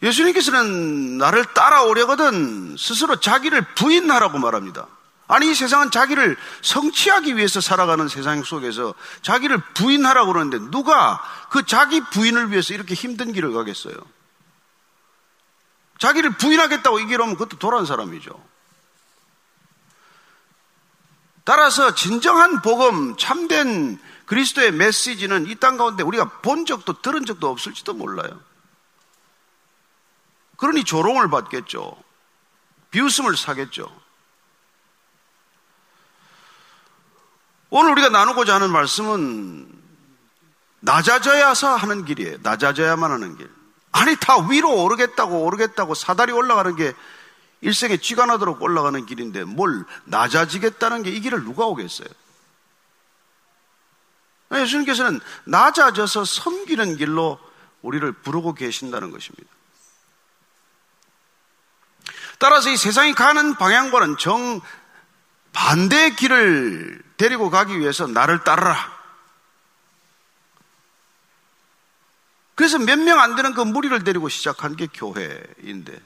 예수님께서는 0.01 1.17
나를 1.17 1.45
따라오려거든 1.53 2.75
스스로 2.77 3.19
자기를 3.19 3.73
부인하라고 3.75 4.39
말합니다. 4.39 4.87
아니 5.27 5.49
이 5.49 5.55
세상은 5.55 5.91
자기를 5.91 6.35
성취하기 6.61 7.37
위해서 7.37 7.61
살아가는 7.61 8.07
세상 8.07 8.43
속에서 8.43 8.93
자기를 9.21 9.61
부인하라고 9.75 10.33
그러는데 10.33 10.59
누가 10.71 11.23
그 11.49 11.65
자기 11.65 12.01
부인을 12.01 12.51
위해서 12.51 12.73
이렇게 12.73 12.95
힘든 12.95 13.31
길을 13.31 13.53
가겠어요? 13.53 13.95
자기를 15.99 16.31
부인하겠다고 16.31 16.99
이길 16.99 17.21
오면 17.21 17.35
그것도 17.35 17.59
돌아온 17.59 17.85
사람이죠. 17.85 18.31
따라서 21.43 21.95
진정한 21.95 22.61
복음, 22.61 23.15
참된 23.17 23.99
그리스도의 24.25 24.71
메시지는 24.71 25.47
이 25.47 25.55
땅 25.55 25.77
가운데 25.77 26.03
우리가 26.03 26.41
본 26.41 26.65
적도 26.65 27.01
들은 27.01 27.25
적도 27.25 27.49
없을지도 27.49 27.93
몰라요. 27.93 28.39
그러니 30.61 30.83
조롱을 30.83 31.31
받겠죠. 31.31 31.97
비웃음을 32.91 33.35
사겠죠. 33.35 33.91
오늘 37.71 37.91
우리가 37.93 38.09
나누고자 38.09 38.55
하는 38.55 38.69
말씀은 38.71 39.81
낮아져야서 40.81 41.75
하는 41.75 42.05
길이에요. 42.05 42.37
낮아져야만 42.43 43.11
하는 43.11 43.37
길. 43.37 43.49
아니, 43.91 44.15
다 44.17 44.37
위로 44.47 44.83
오르겠다고 44.83 45.43
오르겠다고 45.45 45.95
사다리 45.95 46.31
올라가는 46.31 46.75
게 46.75 46.93
일생에 47.61 47.97
쥐가 47.97 48.27
나도록 48.27 48.61
올라가는 48.61 49.03
길인데 49.05 49.43
뭘 49.45 49.83
낮아지겠다는 50.05 51.01
게 51.03 51.11
이 51.11 51.21
길을 51.21 51.43
누가 51.43 51.65
오겠어요? 51.65 52.07
예수님께서는 54.53 55.21
낮아져서 55.45 56.25
섬기는 56.25 56.97
길로 56.97 57.39
우리를 57.81 58.11
부르고 58.11 58.53
계신다는 58.53 59.09
것입니다. 59.11 59.49
따라서 62.41 62.69
이 62.71 62.75
세상이 62.75 63.13
가는 63.13 63.53
방향과는 63.53 64.17
정 64.17 64.61
반대의 65.53 66.15
길을 66.15 67.03
데리고 67.15 67.51
가기 67.51 67.79
위해서 67.79 68.07
나를 68.07 68.43
따르라. 68.43 68.75
그래서 72.55 72.79
몇 72.79 72.97
명 72.97 73.19
안 73.19 73.35
되는 73.35 73.53
그 73.53 73.61
무리를 73.61 74.03
데리고 74.03 74.27
시작한 74.27 74.75
게 74.75 74.87
교회인데 74.87 76.01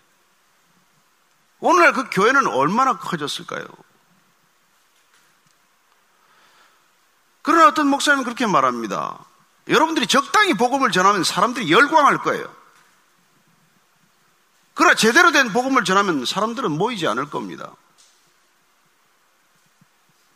오늘날 1.62 1.94
그 1.94 2.10
교회는 2.10 2.48
얼마나 2.48 2.98
커졌을까요? 2.98 3.66
그러나 7.44 7.68
어떤 7.68 7.88
목사님은 7.88 8.26
그렇게 8.26 8.46
말합니다. 8.46 9.24
여러분들이 9.70 10.06
적당히 10.06 10.54
복음을 10.54 10.92
전하면 10.92 11.24
사람들이 11.24 11.72
열광할 11.72 12.18
거예요. 12.20 12.55
그러나 14.76 14.94
제대로 14.94 15.32
된 15.32 15.52
복음을 15.52 15.84
전하면 15.84 16.26
사람들은 16.26 16.72
모이지 16.72 17.08
않을 17.08 17.30
겁니다. 17.30 17.74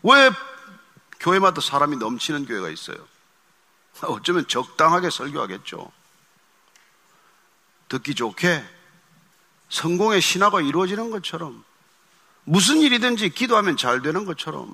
왜 0.02 0.32
교회마다 1.20 1.62
사람이 1.62 1.98
넘치는 1.98 2.46
교회가 2.46 2.70
있어요. 2.70 2.98
어쩌면 4.02 4.48
적당하게 4.48 5.10
설교하겠죠. 5.10 5.92
듣기 7.90 8.16
좋게 8.16 8.64
성공의 9.70 10.22
신화가 10.22 10.62
이루어지는 10.62 11.12
것처럼 11.12 11.64
무슨 12.46 12.78
일이든지 12.78 13.32
기도하면 13.32 13.76
잘 13.76 14.02
되는 14.02 14.24
것처럼 14.24 14.74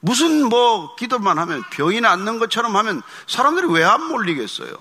무슨 0.00 0.48
뭐 0.48 0.94
기도만 0.96 1.38
하면 1.38 1.62
병이 1.70 2.00
낫는 2.02 2.38
것처럼 2.38 2.76
하면 2.76 3.02
사람들이 3.26 3.66
왜 3.68 3.82
안 3.84 4.06
몰리겠어요? 4.08 4.76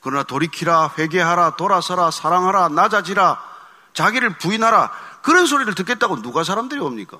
그러나 0.00 0.22
돌이키라, 0.22 0.94
회개하라, 0.98 1.56
돌아서라, 1.56 2.10
사랑하라, 2.10 2.70
낮아지라, 2.70 3.42
자기를 3.92 4.38
부인하라 4.38 4.90
그런 5.22 5.46
소리를 5.46 5.74
듣겠다고 5.74 6.22
누가 6.22 6.44
사람들이 6.44 6.80
옵니까? 6.80 7.18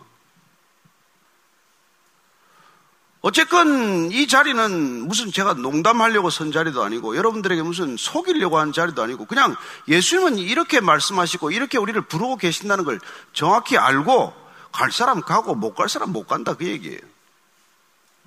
어쨌건 3.23 4.11
이 4.11 4.27
자리는 4.27 5.07
무슨 5.07 5.31
제가 5.31 5.53
농담하려고 5.53 6.31
선 6.31 6.53
자리도 6.53 6.83
아니고 6.83 7.17
여러분들에게 7.17 7.63
무슨 7.63 7.99
속이려고 7.99 8.59
한 8.59 8.73
자리도 8.73 9.03
아니고 9.03 9.27
그냥 9.27 9.55
예수님은 9.89 10.39
이렇게 10.39 10.81
말씀하시고 10.81 11.51
이렇게 11.51 11.77
우리를 11.77 12.01
부르고 12.01 12.37
계신다는 12.39 12.85
걸 12.85 12.99
정확히 13.35 13.77
알고 13.77 14.33
갈 14.73 14.91
사람 14.91 15.21
가고 15.21 15.55
못 15.55 15.75
갈 15.75 15.91
사람 15.91 16.13
못 16.13 16.27
간다 16.27 16.55
그 16.55 16.65
얘기예요. 16.67 17.01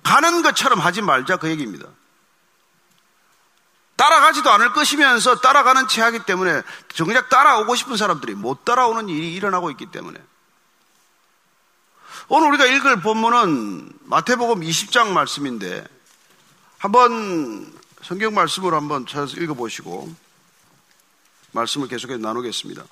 가는 0.04 0.42
것처럼 0.42 0.78
하지 0.78 1.02
말자 1.02 1.38
그 1.38 1.48
얘기입니다. 1.48 1.88
따라가지도 4.04 4.50
않을 4.50 4.72
것이면서 4.72 5.36
따라가는 5.36 5.88
채 5.88 6.02
하기 6.02 6.20
때문에 6.26 6.62
정작 6.92 7.30
따라오고 7.30 7.74
싶은 7.74 7.96
사람들이 7.96 8.34
못 8.34 8.64
따라오는 8.64 9.08
일이 9.08 9.32
일어나고 9.34 9.70
있기 9.70 9.86
때문에 9.86 10.18
오늘 12.28 12.48
우리가 12.48 12.66
읽을 12.66 13.00
본문은 13.00 13.92
마태복음 14.02 14.60
20장 14.60 15.08
말씀인데 15.08 15.86
한번 16.78 17.72
성경 18.02 18.34
말씀으로 18.34 18.76
한번 18.76 19.06
찾아서 19.06 19.38
읽어보시고 19.38 20.14
말씀을 21.52 21.88
계속해서 21.88 22.18
나누겠습니다. 22.20 22.84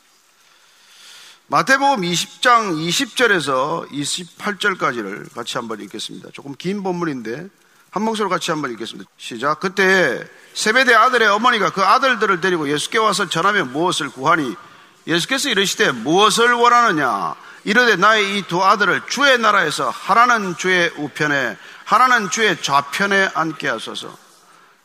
마태복음 1.48 2.00
20장 2.02 2.88
20절에서 2.88 3.90
28절까지를 3.90 5.34
같이 5.34 5.58
한번 5.58 5.80
읽겠습니다. 5.80 6.30
조금 6.32 6.54
긴 6.54 6.82
본문인데 6.82 7.50
한 7.92 8.02
목소리로 8.04 8.30
같이 8.30 8.50
한번 8.50 8.70
읽겠습니다. 8.72 9.08
시작. 9.18 9.60
그때 9.60 10.24
세베대 10.54 10.94
아들의 10.94 11.28
어머니가 11.28 11.70
그 11.70 11.82
아들들을 11.82 12.40
데리고 12.40 12.68
예수께 12.68 12.98
와서 12.98 13.28
전하며 13.28 13.66
무엇을 13.66 14.08
구하니 14.10 14.56
예수께서 15.06 15.50
이르시되 15.50 15.92
무엇을 15.92 16.52
원하느냐 16.54 17.34
이르되 17.64 17.96
나의 17.96 18.38
이 18.38 18.42
두 18.48 18.64
아들을 18.64 19.02
주의 19.08 19.38
나라에서 19.38 19.90
하나는 19.90 20.56
주의 20.56 20.90
우편에 20.96 21.56
하나는 21.84 22.30
주의 22.30 22.60
좌편에 22.60 23.30
앉게 23.34 23.68
하소서. 23.68 24.16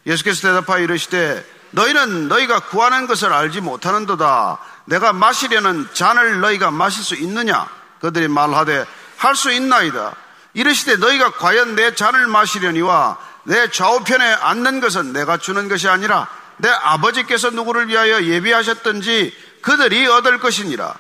예수께서 0.06 0.42
대답하여 0.50 0.84
이르시되 0.84 1.46
너희는 1.72 2.28
너희가 2.28 2.60
구하는 2.62 3.08
것을 3.08 3.32
알지 3.32 3.62
못하는도다. 3.62 4.58
내가 4.86 5.14
마시려는 5.14 5.88
잔을 5.94 6.42
너희가 6.42 6.72
마실 6.72 7.04
수 7.04 7.16
있느냐? 7.16 7.68
그들이 8.02 8.28
말하되 8.28 8.86
할 9.18 9.36
수 9.36 9.52
있나이다. 9.52 10.14
이르시되 10.58 10.96
너희가 10.96 11.34
과연 11.34 11.76
내 11.76 11.94
잔을 11.94 12.26
마시려니와 12.26 13.20
내 13.44 13.70
좌우편에 13.70 14.26
앉는 14.26 14.80
것은 14.80 15.14
내가 15.14 15.38
주는 15.38 15.70
것이 15.70 15.88
아니라 15.88 16.28
내 16.58 16.68
아버지께서 16.68 17.52
누구를 17.52 17.90
위하여 17.90 18.24
예비하셨든지 18.24 19.38
그들이 19.62 20.08
얻을 20.08 20.40
것이니라. 20.40 20.96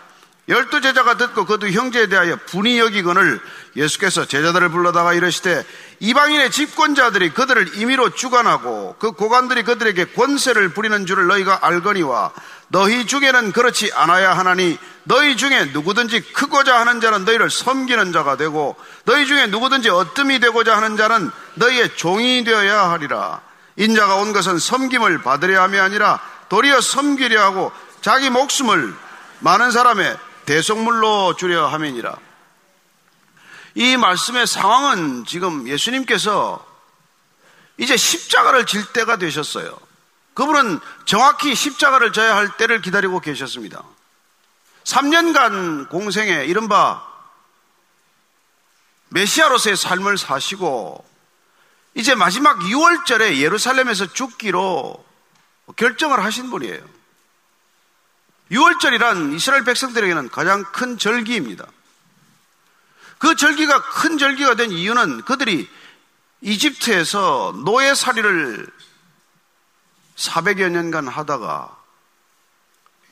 열두 0.47 0.81
제자가 0.81 1.17
듣고 1.17 1.45
그두 1.45 1.69
형제에 1.71 2.07
대하여 2.07 2.37
분이 2.45 2.77
여기거늘 2.77 3.41
예수께서 3.77 4.25
제자들을 4.25 4.69
불러다가 4.69 5.13
이르시되 5.13 5.63
이방인의 5.99 6.51
집권자들이 6.51 7.29
그들을 7.29 7.77
임의로 7.77 8.15
주관하고 8.15 8.95
그 8.99 9.11
고관들이 9.11 9.63
그들에게 9.63 10.05
권세를 10.13 10.73
부리는 10.73 11.05
줄을 11.05 11.27
너희가 11.27 11.59
알거니와 11.61 12.31
너희 12.69 13.05
중에는 13.05 13.53
그렇지 13.53 13.91
않아야 13.93 14.35
하나니 14.35 14.77
너희 15.03 15.37
중에 15.37 15.65
누구든지 15.73 16.33
크고자 16.33 16.79
하는 16.79 16.99
자는 16.99 17.23
너희를 17.23 17.49
섬기는 17.49 18.11
자가 18.11 18.35
되고 18.35 18.75
너희 19.05 19.25
중에 19.25 19.47
누구든지 19.47 19.89
어뜸이 19.89 20.39
되고자 20.39 20.75
하는 20.75 20.97
자는 20.97 21.31
너희의 21.53 21.95
종이 21.95 22.43
되어야 22.43 22.89
하리라 22.89 23.41
인자가 23.77 24.15
온 24.15 24.33
것은 24.33 24.57
섬김을 24.57 25.21
받으려 25.21 25.61
함이 25.61 25.79
아니라 25.79 26.19
도리어 26.49 26.81
섬기려 26.81 27.41
하고 27.41 27.71
자기 28.01 28.29
목숨을 28.29 28.93
많은 29.39 29.71
사람의 29.71 30.17
대속물로 30.45 31.35
주려 31.35 31.67
함이니라. 31.67 32.26
이 33.77 33.95
말씀의 33.95 34.47
상황은 34.47 35.25
지금 35.25 35.67
예수님께서 35.67 36.65
이제 37.77 37.95
십자가를 37.95 38.65
질 38.65 38.91
때가 38.91 39.17
되셨어요. 39.17 39.77
그분은 40.33 40.79
정확히 41.05 41.53
십자가를 41.53 42.11
져야 42.11 42.35
할 42.35 42.57
때를 42.57 42.81
기다리고 42.81 43.19
계셨습니다. 43.19 43.83
3년간 44.83 45.89
공생에 45.89 46.45
이른바 46.45 47.07
메시아로서의 49.09 49.77
삶을 49.77 50.17
사시고 50.17 51.07
이제 51.93 52.15
마지막 52.15 52.57
6월절에 52.57 53.37
예루살렘에서 53.37 54.11
죽기로 54.11 55.05
결정을 55.75 56.23
하신 56.23 56.49
분이에요. 56.49 56.83
유월절이란 58.49 59.35
이스라엘 59.35 59.63
백성들에게는 59.65 60.29
가장 60.29 60.63
큰 60.71 60.97
절기입니다. 60.97 61.67
그 63.17 63.35
절기가 63.35 63.81
큰 63.81 64.17
절기가 64.17 64.55
된 64.55 64.71
이유는 64.71 65.23
그들이 65.23 65.69
이집트에서 66.41 67.53
노예살이를 67.65 68.67
400여 70.15 70.69
년간 70.69 71.07
하다가 71.07 71.75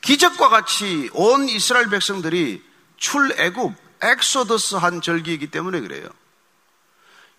기적과 0.00 0.48
같이 0.48 1.10
온 1.12 1.48
이스라엘 1.48 1.88
백성들이 1.88 2.62
출애굽, 2.96 3.74
엑소더스 4.02 4.76
한 4.76 5.00
절기이기 5.00 5.48
때문에 5.48 5.80
그래요. 5.80 6.08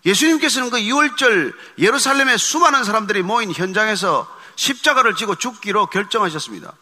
예수님께서는 0.04 0.70
그 0.70 0.78
유월절 0.78 1.54
예루살렘에 1.78 2.36
수많은 2.36 2.84
사람들이 2.84 3.22
모인 3.22 3.52
현장에서 3.52 4.28
십자가를 4.56 5.14
지고 5.14 5.34
죽기로 5.34 5.86
결정하셨습니다. 5.86 6.74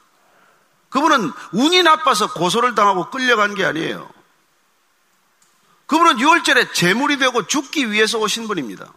그분은 0.90 1.32
운이 1.52 1.82
나빠서 1.82 2.32
고소를 2.32 2.74
당하고 2.74 3.10
끌려간 3.10 3.54
게 3.54 3.64
아니에요. 3.64 4.15
그분은 5.86 6.16
유월절에 6.16 6.72
제물이 6.74 7.18
되고 7.18 7.46
죽기 7.46 7.90
위해서 7.90 8.18
오신 8.18 8.48
분입니다. 8.48 8.92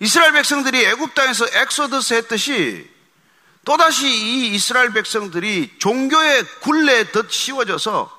이스라엘 0.00 0.32
백성들이 0.32 0.82
애굽 0.86 1.14
땅에서 1.14 1.46
엑소더스 1.52 2.14
했듯이 2.14 2.90
또다시 3.64 4.08
이 4.08 4.54
이스라엘 4.54 4.92
백성들이 4.94 5.74
종교의 5.78 6.44
굴레에 6.60 7.12
덧 7.12 7.30
씌워져서 7.30 8.18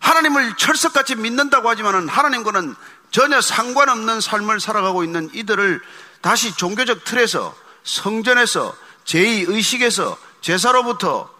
하나님을 0.00 0.56
철석같이 0.56 1.14
믿는다고 1.14 1.68
하지만 1.68 2.08
하나님과는 2.08 2.74
전혀 3.12 3.40
상관없는 3.40 4.20
삶을 4.20 4.58
살아가고 4.58 5.04
있는 5.04 5.30
이들을 5.32 5.80
다시 6.20 6.54
종교적 6.56 7.04
틀에서 7.04 7.56
성전에서 7.84 8.76
제2의식에서 9.04 10.16
제사로부터 10.40 11.35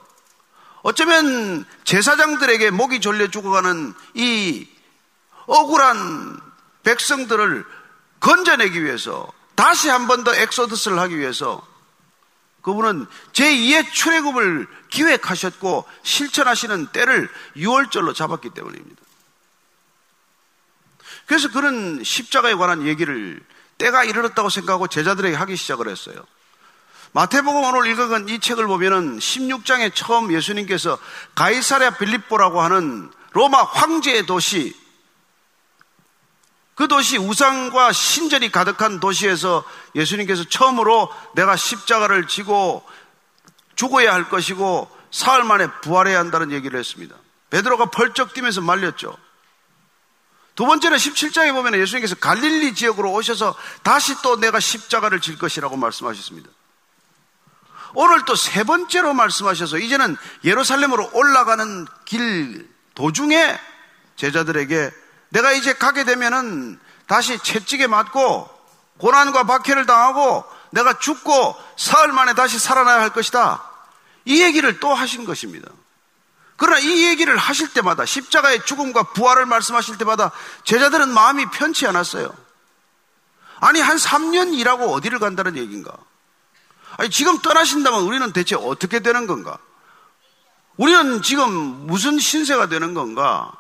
어쩌면 0.87 1.65
제사장들에게 1.83 2.71
목이 2.71 3.01
졸려 3.01 3.27
죽어가는 3.27 3.93
이 4.15 4.69
억울한 5.47 6.41
백성들을 6.85 7.65
건져내기 8.21 8.85
위해서 8.85 9.27
다시 9.57 9.89
한 9.89 10.07
번 10.07 10.23
더 10.23 10.33
엑소더스를 10.33 11.01
하기 11.01 11.19
위해서 11.19 11.61
그분은 12.63 13.07
제2의 13.33 13.91
출애굽을 13.93 14.69
기획하셨고 14.91 15.85
실천하시는 16.05 16.87
때를 16.93 17.29
6월절로 17.57 18.15
잡았기 18.15 18.51
때문입니다. 18.51 19.03
그래서 21.27 21.51
그런 21.51 22.05
십자가에 22.05 22.55
관한 22.55 22.87
얘기를 22.87 23.41
때가 23.79 24.05
이르렀다고 24.05 24.51
생각하고 24.51 24.87
제자들에게 24.87 25.35
하기 25.35 25.57
시작을 25.57 25.89
했어요. 25.89 26.25
마태복음 27.17 27.65
오늘 27.65 27.91
읽은 27.91 28.29
이 28.29 28.41
책을 28.41 28.67
보면은 28.67 29.19
16장에 29.19 29.91
처음 29.95 30.31
예수님께서 30.31 30.99
가이사랴 31.35 31.97
빌립보라고 31.97 32.61
하는 32.61 33.11
로마 33.33 33.63
황제의 33.63 34.27
도시 34.27 34.79
그 36.75 36.89
도시 36.89 37.17
우상과 37.17 37.93
신전이 37.93 38.53
가득한 38.53 39.01
도시에서 39.01 39.65
예수님께서 39.95 40.45
처음으로 40.45 41.11
내가 41.35 41.57
십자가를 41.57 42.27
지고 42.27 42.87
죽어야 43.77 44.13
할 44.13 44.29
것이고 44.29 44.91
사흘 45.11 45.43
만에 45.43 45.69
부활해야 45.81 46.19
한다는 46.19 46.53
얘기를 46.53 46.79
했습니다. 46.79 47.17
베드로가 47.49 47.87
펄쩍 47.87 48.35
뛰면서 48.35 48.61
말렸죠. 48.61 49.17
두 50.55 50.67
번째는 50.67 50.99
17장에 50.99 51.55
보면 51.55 51.77
예수님께서 51.81 52.17
갈릴리 52.17 52.75
지역으로 52.75 53.11
오셔서 53.11 53.55
다시 53.83 54.21
또 54.21 54.37
내가 54.37 54.61
십자가를 54.61 55.23
질 55.23 55.39
것이라고 55.39 55.79
말씀하셨습니다. 55.79 56.51
오늘 57.95 58.25
또 58.25 58.35
세 58.37 58.65
번째로 58.65 59.15
말씀하셔서 59.15 59.79
이제는 59.79 60.17
예루살렘으로 60.45 61.11
올라가는 61.13 61.87
길 62.05 62.69
도중에 62.95 63.59
제자들에게 64.17 64.91
내가 65.31 65.53
이제 65.53 65.73
가게 65.73 66.05
되면은 66.05 66.79
다시 67.07 67.39
채찍에 67.39 67.87
맞고 67.87 68.49
고난과 68.99 69.45
박해를 69.45 69.87
당하고 69.87 70.45
내가 70.71 70.99
죽고 70.99 71.57
사흘 71.77 72.13
만에 72.13 72.35
다시 72.35 72.59
살아나야 72.59 73.01
할 73.01 73.11
것이다. 73.11 73.63
이 74.25 74.43
얘기를 74.43 74.81
또 74.81 74.95
하신 74.95 75.25
것입니다. 75.25 75.69
그러나 76.57 76.79
이 76.79 77.05
얘기를 77.05 77.37
하실 77.37 77.73
때마다 77.73 78.07
십자가의 78.07 78.65
죽음과 78.65 79.13
부활을 79.13 79.47
말씀하실 79.47 79.99
때마다 79.99 80.33
제자들은 80.65 81.11
마음이 81.11 81.47
편치 81.51 81.87
않았어요. 81.87 82.35
아니 83.61 83.81
한 83.81 83.97
3년 83.97 84.55
일하고 84.55 84.93
어디를 84.93 85.19
간다는 85.19 85.57
얘기인가? 85.57 85.93
아니 86.97 87.11
지금 87.11 87.39
떠나신다면 87.41 88.03
우리는 88.03 88.33
대체 88.33 88.55
어떻게 88.55 89.01
되는 89.01 89.27
건가? 89.27 89.59
우리는 90.77 91.23
지금 91.23 91.51
무슨 91.87 92.19
신세가 92.19 92.69
되는 92.69 92.95
건가? 92.95 93.53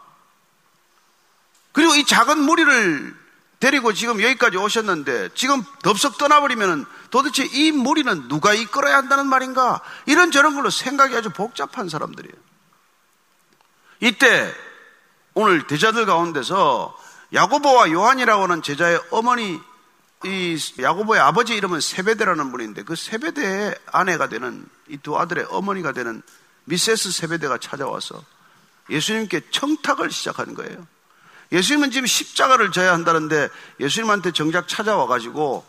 그리고 1.73 1.95
이 1.95 2.05
작은 2.05 2.39
무리를 2.39 3.27
데리고 3.59 3.93
지금 3.93 4.23
여기까지 4.23 4.57
오셨는데 4.57 5.31
지금 5.35 5.63
덥석 5.83 6.19
떠나버리면 6.19 6.87
도대체 7.11 7.45
이 7.45 7.73
무리는 7.73 8.29
누가 8.29 8.53
이끌어야 8.53 8.97
한다는 8.97 9.27
말인가? 9.27 9.81
이런 10.07 10.31
저런 10.31 10.55
걸로 10.55 10.71
생각이 10.71 11.15
아주 11.17 11.31
복잡한 11.31 11.89
사람들이에요. 11.89 12.35
이때 14.01 14.55
오늘 15.35 15.67
대자들 15.67 16.07
가운데서 16.07 16.97
야고보와 17.33 17.91
요한이라고 17.91 18.43
하는 18.45 18.63
제자의 18.63 19.01
어머니 19.11 19.61
이 20.27 20.59
야고보의 20.81 21.21
아버지 21.21 21.55
이름은 21.55 21.81
세베대라는 21.81 22.51
분인데 22.51 22.83
그 22.83 22.97
세베대의 22.97 23.77
아내가 23.93 24.29
되는 24.29 24.67
이 24.89 24.99
두 24.99 25.17
아들의 25.19 25.47
어머니가 25.51 25.93
되는 25.93 26.23
미세스 26.65 27.13
세베대가 27.13 27.59
찾아와서 27.59 28.23
예수님께 28.91 29.43
청탁을 29.51 30.11
시작한 30.11 30.55
거예요. 30.55 30.87
예수님은 31.53 31.93
지금 31.93 32.07
십자가를 32.07 32.73
져야 32.73 32.93
한다는데 32.93 33.49
예수님한테 33.79 34.33
정작 34.33 34.67
찾아와 34.67 35.07
가지고 35.07 35.65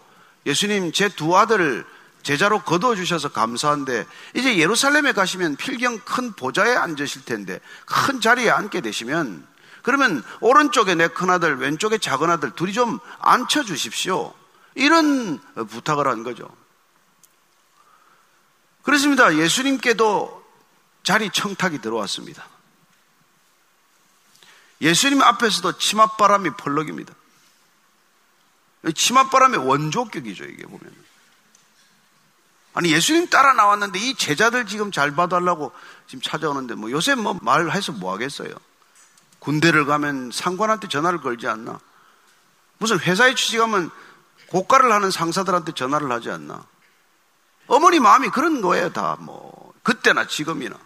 예수님 0.45 0.91
제 0.91 1.09
두 1.09 1.37
아들을 1.37 1.85
제자로 2.23 2.61
거두어 2.63 2.95
주셔서 2.95 3.29
감사한데 3.29 4.05
이제 4.33 4.57
예루살렘에 4.57 5.13
가시면 5.13 5.55
필경 5.55 5.99
큰 5.99 6.33
보좌에 6.33 6.75
앉으실 6.75 7.25
텐데 7.25 7.59
큰 7.85 8.19
자리에 8.21 8.49
앉게 8.49 8.81
되시면 8.81 9.45
그러면 9.83 10.23
오른쪽에 10.41 10.95
내 10.95 11.07
큰아들 11.07 11.57
왼쪽에 11.57 11.99
작은아들 11.99 12.51
둘이 12.51 12.73
좀 12.73 12.99
앉혀 13.19 13.63
주십시오. 13.63 14.33
이런 14.77 15.41
부탁을 15.55 16.07
한 16.07 16.23
거죠. 16.23 16.47
그렇습니다. 18.83 19.35
예수님께도 19.35 20.45
자리 21.03 21.29
청탁이 21.29 21.81
들어왔습니다. 21.81 22.45
예수님 24.79 25.21
앞에서도 25.21 25.77
치맛바람이 25.77 26.51
펄럭입니다. 26.57 27.13
치맛바람의 28.93 29.65
원조격이죠, 29.67 30.45
이게 30.45 30.63
보면. 30.63 30.95
아니, 32.75 32.91
예수님 32.91 33.27
따라 33.29 33.53
나왔는데 33.53 33.97
이 33.97 34.13
제자들 34.13 34.67
지금 34.67 34.91
잘 34.91 35.15
봐달라고 35.15 35.71
지금 36.05 36.21
찾아오는데 36.21 36.75
뭐 36.75 36.91
요새 36.91 37.15
뭐 37.15 37.37
말해서 37.41 37.93
뭐 37.93 38.13
하겠어요? 38.13 38.51
군대를 39.39 39.85
가면 39.85 40.29
상관한테 40.31 40.87
전화를 40.87 41.21
걸지 41.21 41.47
않나? 41.47 41.79
무슨 42.77 42.99
회사에 42.99 43.33
취직하면 43.33 43.89
고가를 44.49 44.91
하는 44.91 45.11
상사들한테 45.11 45.73
전화를 45.73 46.11
하지 46.11 46.29
않나? 46.29 46.65
어머니 47.67 47.99
마음이 47.99 48.29
그런 48.29 48.61
거예요, 48.61 48.91
다 48.93 49.17
뭐. 49.19 49.73
그때나 49.83 50.27
지금이나. 50.27 50.77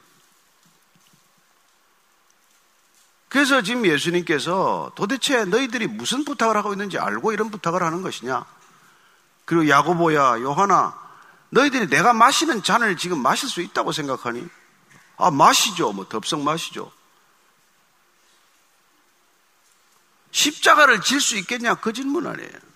그래서 3.30 3.62
지금 3.62 3.86
예수님께서 3.86 4.92
도대체 4.96 5.46
너희들이 5.46 5.88
무슨 5.88 6.26
부탁을 6.26 6.58
하고 6.58 6.74
있는지 6.74 6.98
알고 6.98 7.32
이런 7.32 7.50
부탁을 7.50 7.82
하는 7.82 8.02
것이냐? 8.02 8.46
그리고 9.46 9.70
야고보야, 9.70 10.42
요하나, 10.42 11.00
너희들이 11.50 11.88
내가 11.88 12.14
마시는 12.14 12.64
잔을 12.64 12.98
지금 12.98 13.20
마실 13.22 13.48
수 13.48 13.62
있다고 13.62 13.92
생각하니? 13.92 14.48
아, 15.18 15.32
마시죠. 15.32 15.94
뭐, 15.94 16.08
덥석 16.10 16.42
마시죠. 16.42 16.92
십자가를 20.32 21.02
질 21.02 21.22
수 21.22 21.38
있겠냐? 21.38 21.76
그 21.76 21.94
질문 21.94 22.28
아니에요. 22.28 22.71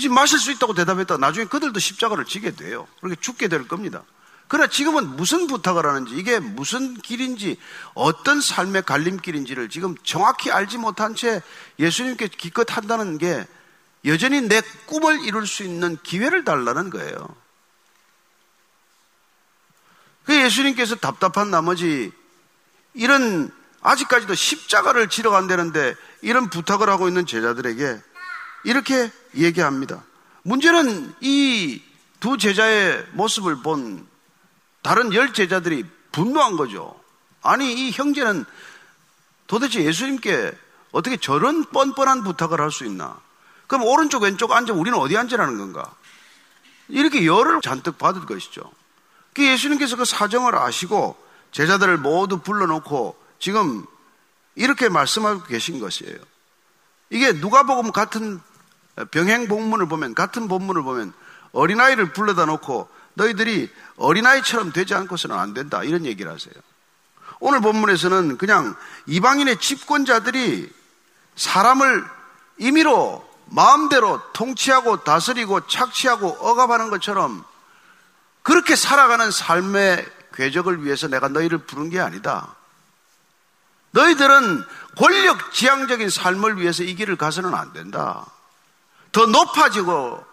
지금 0.00 0.14
마실 0.14 0.38
수 0.38 0.50
있다고 0.52 0.74
대답했다. 0.74 1.16
나중에 1.16 1.46
그들도 1.46 1.80
십자가를 1.80 2.24
지게 2.26 2.50
돼요. 2.50 2.86
그렇게 3.00 3.18
죽게 3.20 3.48
될 3.48 3.66
겁니다. 3.66 4.02
그러나 4.48 4.68
지금은 4.68 5.16
무슨 5.16 5.46
부탁을 5.46 5.86
하는지, 5.86 6.14
이게 6.14 6.38
무슨 6.40 6.94
길인지, 6.94 7.58
어떤 7.94 8.40
삶의 8.40 8.82
갈림길인지를 8.82 9.68
지금 9.68 9.94
정확히 10.04 10.50
알지 10.50 10.78
못한 10.78 11.14
채 11.14 11.42
예수님께 11.78 12.28
기껏 12.28 12.74
한다는 12.74 13.18
게 13.18 13.46
여전히 14.04 14.40
내 14.40 14.62
꿈을 14.86 15.22
이룰 15.24 15.46
수 15.46 15.62
있는 15.62 15.98
기회를 16.02 16.44
달라는 16.44 16.88
거예요. 16.90 17.36
그 20.24 20.34
예수님께서 20.34 20.96
답답한 20.96 21.50
나머지 21.50 22.12
이런 22.94 23.50
아직까지도 23.80 24.34
십자가를 24.34 25.08
지러 25.08 25.30
간다는데 25.30 25.94
이런 26.22 26.50
부탁을 26.50 26.88
하고 26.88 27.08
있는 27.08 27.26
제자들에게 27.26 28.00
이렇게 28.64 29.10
얘기합니다. 29.44 30.04
문제는 30.42 31.14
이 31.20 31.88
두 32.20 32.36
제자의 32.36 33.06
모습을 33.12 33.62
본 33.62 34.06
다른 34.82 35.12
열 35.14 35.32
제자들이 35.32 35.84
분노한 36.12 36.56
거죠. 36.56 36.98
아니, 37.42 37.72
이 37.72 37.90
형제는 37.92 38.44
도대체 39.46 39.84
예수님께 39.84 40.52
어떻게 40.90 41.16
저런 41.16 41.64
뻔뻔한 41.66 42.24
부탁을 42.24 42.60
할 42.60 42.70
수 42.70 42.84
있나? 42.84 43.18
그럼 43.66 43.84
오른쪽, 43.84 44.22
왼쪽 44.22 44.52
앉아 44.52 44.72
우리는 44.72 44.98
어디 44.98 45.16
앉으라는 45.16 45.58
건가? 45.58 45.94
이렇게 46.88 47.24
열을 47.26 47.60
잔뜩 47.60 47.98
받을 47.98 48.24
것이죠. 48.24 48.62
그 49.34 49.46
예수님께서 49.46 49.96
그 49.96 50.04
사정을 50.04 50.56
아시고 50.56 51.16
제자들을 51.52 51.98
모두 51.98 52.38
불러놓고 52.38 53.16
지금 53.38 53.86
이렇게 54.54 54.88
말씀하고 54.88 55.44
계신 55.44 55.78
것이에요. 55.78 56.16
이게 57.10 57.32
누가복음 57.32 57.92
같은 57.92 58.40
병행 59.06 59.48
본문을 59.48 59.88
보면 59.88 60.14
같은 60.14 60.48
본문을 60.48 60.82
보면 60.82 61.12
어린아이를 61.52 62.12
불러다 62.12 62.46
놓고 62.46 62.88
너희들이 63.14 63.70
어린아이처럼 63.96 64.72
되지 64.72 64.94
않고서는 64.94 65.36
안 65.36 65.54
된다. 65.54 65.82
이런 65.82 66.04
얘기를 66.04 66.30
하세요. 66.32 66.54
오늘 67.40 67.60
본문에서는 67.60 68.38
그냥 68.38 68.76
이방인의 69.06 69.58
집권자들이 69.60 70.72
사람을 71.36 72.04
임의로 72.58 73.28
마음대로 73.46 74.20
통치하고 74.32 75.04
다스리고 75.04 75.66
착취하고 75.66 76.28
억압하는 76.40 76.90
것처럼 76.90 77.44
그렇게 78.42 78.76
살아가는 78.76 79.30
삶의 79.30 80.06
궤적을 80.34 80.84
위해서 80.84 81.08
내가 81.08 81.28
너희를 81.28 81.58
부른 81.58 81.90
게 81.90 82.00
아니다. 82.00 82.54
너희들은 83.92 84.64
권력 84.96 85.52
지향적인 85.52 86.10
삶을 86.10 86.60
위해서 86.60 86.82
이 86.82 86.94
길을 86.94 87.16
가서는 87.16 87.54
안 87.54 87.72
된다. 87.72 88.26
더 89.12 89.26
높아지고, 89.26 90.24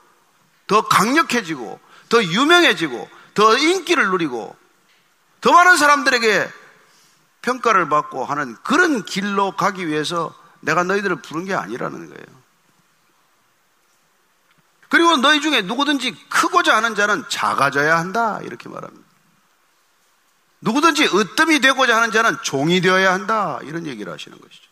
더 0.68 0.88
강력해지고, 0.88 1.80
더 2.10 2.24
유명해지고 2.24 3.10
더 3.34 3.58
인기를 3.58 4.08
누리고 4.10 4.56
더 5.42 5.52
많은 5.52 5.78
사람들에게 5.78 6.52
평가를 7.42 7.90
받고 7.90 8.26
하는 8.26 8.56
그런 8.64 9.06
길로 9.06 9.52
가기 9.52 9.88
위해서 9.88 10.34
내가 10.62 10.84
너희들을 10.84 11.18
부른 11.18 11.46
게 11.46 11.54
아니라는 11.54 12.10
거예요. 12.10 12.46
그리고 14.90 15.18
너희 15.18 15.42
중에 15.42 15.62
누구든지 15.62 16.16
크고자 16.30 16.76
하는 16.76 16.96
자는 16.96 17.24
작아져야 17.30 17.98
한다. 18.00 18.40
이렇게 18.44 18.70
말합니다. 18.70 19.06
누구든지 20.62 21.10
으뜸이 21.14 21.60
되고자 21.60 21.96
하는 21.96 22.12
자는 22.12 22.38
종이 22.42 22.82
되어야 22.82 23.14
한다. 23.14 23.60
이런 23.64 23.86
얘기를 23.86 24.12
하시는 24.12 24.40
것이죠. 24.40 24.70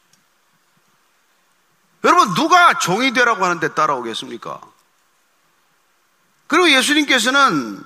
여러분, 2.03 2.33
누가 2.33 2.77
종이 2.77 3.13
되라고 3.13 3.43
하는데 3.43 3.73
따라오겠습니까? 3.73 4.61
그리고 6.47 6.69
예수님께서는 6.71 7.83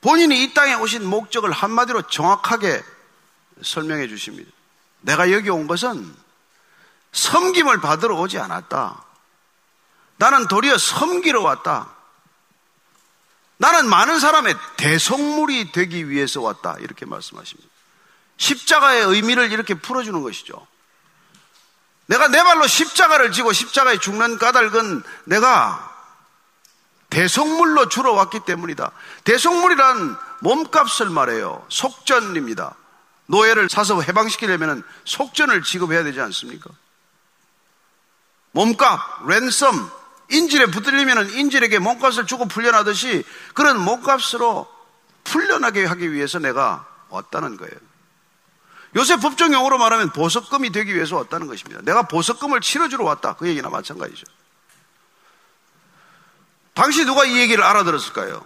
본인이 0.00 0.42
이 0.42 0.54
땅에 0.54 0.74
오신 0.74 1.04
목적을 1.04 1.52
한마디로 1.52 2.02
정확하게 2.02 2.82
설명해 3.62 4.08
주십니다. 4.08 4.50
내가 5.02 5.30
여기 5.32 5.50
온 5.50 5.66
것은 5.66 6.16
섬김을 7.12 7.80
받으러 7.80 8.16
오지 8.16 8.38
않았다. 8.38 9.04
나는 10.16 10.48
도리어 10.48 10.78
섬기러 10.78 11.42
왔다. 11.42 11.94
나는 13.58 13.88
많은 13.88 14.20
사람의 14.20 14.54
대성물이 14.78 15.72
되기 15.72 16.08
위해서 16.08 16.40
왔다. 16.40 16.76
이렇게 16.80 17.04
말씀하십니다. 17.04 17.68
십자가의 18.38 19.04
의미를 19.04 19.52
이렇게 19.52 19.74
풀어주는 19.74 20.22
것이죠. 20.22 20.66
내가 22.10 22.26
내 22.26 22.42
발로 22.42 22.66
십자가를 22.66 23.30
지고 23.30 23.52
십자가에 23.52 23.98
죽는 23.98 24.38
까닭은 24.38 25.04
내가 25.26 25.88
대성물로 27.08 27.88
주러 27.88 28.12
왔기 28.12 28.40
때문이다. 28.40 28.90
대성물이란 29.22 30.16
몸값을 30.40 31.08
말해요. 31.08 31.64
속전입니다. 31.68 32.74
노예를 33.26 33.70
사서 33.70 34.00
해방시키려면 34.00 34.82
속전을 35.04 35.62
지급해야 35.62 36.02
되지 36.02 36.20
않습니까? 36.20 36.68
몸값, 38.50 39.28
랜섬, 39.28 39.90
인질에 40.30 40.66
붙들리면 40.66 41.30
인질에게 41.30 41.78
몸값을 41.78 42.26
주고 42.26 42.46
풀려나듯이 42.46 43.24
그런 43.54 43.78
몸값으로 43.78 44.68
풀려나게 45.22 45.84
하기 45.84 46.12
위해서 46.12 46.40
내가 46.40 46.88
왔다는 47.08 47.56
거예요. 47.56 47.89
요새 48.96 49.16
법정 49.16 49.52
용어로 49.52 49.78
말하면 49.78 50.10
보석금이 50.10 50.70
되기 50.70 50.94
위해서 50.94 51.16
왔다는 51.16 51.46
것입니다. 51.46 51.80
내가 51.82 52.02
보석금을 52.02 52.60
치러주러 52.60 53.04
왔다. 53.04 53.34
그 53.34 53.46
얘기나 53.48 53.68
마찬가지죠. 53.68 54.24
당시 56.74 57.04
누가 57.04 57.24
이 57.24 57.38
얘기를 57.38 57.62
알아들었을까요? 57.62 58.44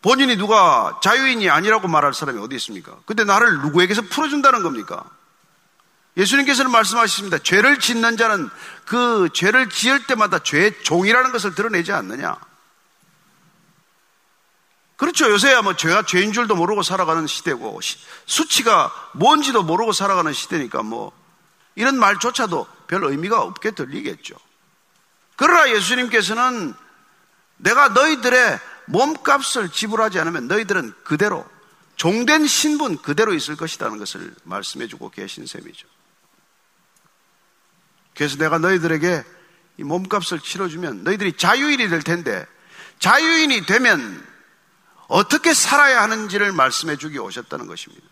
본인이 0.00 0.36
누가 0.36 1.00
자유인이 1.02 1.48
아니라고 1.48 1.88
말할 1.88 2.12
사람이 2.14 2.38
어디 2.40 2.56
있습니까? 2.56 2.96
근데 3.06 3.24
나를 3.24 3.60
누구에게서 3.62 4.02
풀어준다는 4.02 4.62
겁니까? 4.62 5.04
예수님께서는 6.16 6.70
말씀하셨습니다. 6.70 7.38
죄를 7.38 7.80
짓는 7.80 8.16
자는 8.16 8.48
그 8.84 9.28
죄를 9.32 9.68
지을 9.68 10.06
때마다 10.06 10.38
죄의 10.38 10.82
종이라는 10.82 11.32
것을 11.32 11.54
드러내지 11.54 11.92
않느냐. 11.92 12.36
그렇죠. 14.96 15.30
요새야 15.30 15.62
뭐 15.62 15.74
죄가 15.74 16.04
죄인 16.04 16.32
줄도 16.32 16.54
모르고 16.54 16.82
살아가는 16.82 17.26
시대고 17.26 17.80
수치가 18.26 18.92
뭔지도 19.14 19.62
모르고 19.62 19.92
살아가는 19.92 20.32
시대니까 20.32 20.82
뭐 20.82 21.12
이런 21.74 21.98
말조차도 21.98 22.66
별 22.86 23.04
의미가 23.04 23.40
없게 23.40 23.72
들리겠죠. 23.72 24.36
그러나 25.36 25.70
예수님께서는 25.70 26.74
내가 27.56 27.88
너희들의 27.88 28.60
몸값을 28.86 29.70
지불하지 29.70 30.20
않으면 30.20 30.46
너희들은 30.46 30.94
그대로 31.04 31.44
종된 31.96 32.46
신분 32.46 32.98
그대로 32.98 33.32
있을 33.34 33.56
것이라는 33.56 33.98
것을 33.98 34.34
말씀해 34.44 34.86
주고 34.86 35.10
계신 35.10 35.46
셈이죠. 35.46 35.88
그래서 38.14 38.36
내가 38.36 38.58
너희들에게 38.58 39.24
이 39.78 39.82
몸값을 39.82 40.38
치러주면 40.40 41.02
너희들이 41.02 41.36
자유인이 41.36 41.88
될 41.88 42.02
텐데 42.02 42.46
자유인이 43.00 43.66
되면 43.66 44.33
어떻게 45.08 45.54
살아야 45.54 46.02
하는지를 46.02 46.52
말씀해 46.52 46.96
주기 46.96 47.18
오셨다는 47.18 47.66
것입니다. 47.66 48.06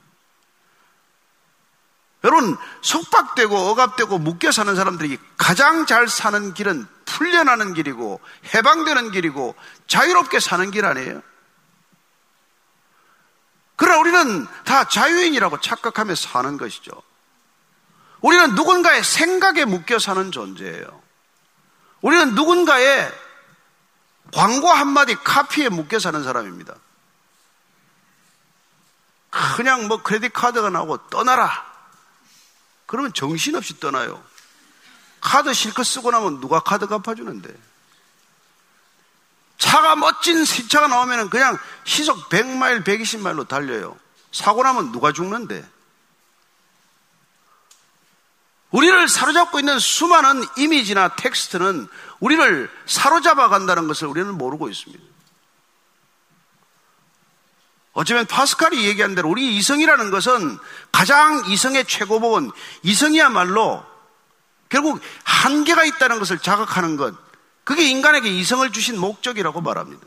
여러분, 2.24 2.56
속박되고 2.82 3.56
억압되고 3.56 4.18
묶여 4.18 4.52
사는 4.52 4.74
사람들이 4.76 5.18
가장 5.36 5.86
잘 5.86 6.08
사는 6.08 6.54
길은 6.54 6.86
풀려나는 7.04 7.74
길이고 7.74 8.20
해방되는 8.54 9.10
길이고 9.10 9.56
자유롭게 9.88 10.38
사는 10.38 10.70
길 10.70 10.84
아니에요? 10.84 11.20
그러나 13.76 13.98
우리는 13.98 14.46
다 14.64 14.84
자유인이라고 14.86 15.60
착각하며 15.60 16.14
사는 16.14 16.56
것이죠. 16.56 16.92
우리는 18.20 18.54
누군가의 18.54 19.02
생각에 19.02 19.64
묶여 19.64 19.98
사는 19.98 20.30
존재예요. 20.30 21.02
우리는 22.00 22.34
누군가의 22.34 23.12
광고 24.30 24.68
한마디 24.68 25.14
카피에 25.14 25.68
묶여 25.68 25.98
사는 25.98 26.22
사람입니다. 26.22 26.74
그냥 29.56 29.88
뭐 29.88 30.02
credit 30.02 30.32
card가 30.32 30.70
나오고 30.70 31.08
떠나라. 31.08 31.70
그러면 32.86 33.12
정신없이 33.14 33.80
떠나요. 33.80 34.22
카드 35.20 35.54
실컷 35.54 35.84
쓰고 35.84 36.10
나면 36.10 36.40
누가 36.40 36.60
카드 36.60 36.86
갚아주는데. 36.86 37.54
차가 39.56 39.96
멋진 39.96 40.44
새 40.44 40.66
차가 40.66 40.88
나오면 40.88 41.30
그냥 41.30 41.56
시속 41.84 42.28
100마일, 42.28 42.84
120마일로 42.84 43.48
달려요. 43.48 43.96
사고 44.32 44.62
나면 44.62 44.92
누가 44.92 45.12
죽는데. 45.12 45.66
우리를 48.72 49.08
사로잡고 49.08 49.58
있는 49.58 49.78
수많은 49.78 50.42
이미지나 50.56 51.14
텍스트는 51.16 51.88
우리를 52.20 52.70
사로잡아 52.86 53.48
간다는 53.48 53.86
것을 53.86 54.08
우리는 54.08 54.32
모르고 54.36 54.68
있습니다. 54.68 55.02
어쩌면 57.92 58.26
파스칼이 58.26 58.86
얘기한 58.86 59.14
대로 59.14 59.28
우리 59.28 59.54
이성이라는 59.56 60.10
것은 60.10 60.58
가장 60.90 61.44
이성의 61.46 61.84
최고법은 61.84 62.50
이성이야말로 62.82 63.84
결국 64.70 65.00
한계가 65.24 65.84
있다는 65.84 66.18
것을 66.18 66.38
자각하는 66.38 66.96
것. 66.96 67.14
그게 67.64 67.84
인간에게 67.84 68.30
이성을 68.30 68.72
주신 68.72 68.98
목적이라고 68.98 69.60
말합니다. 69.60 70.06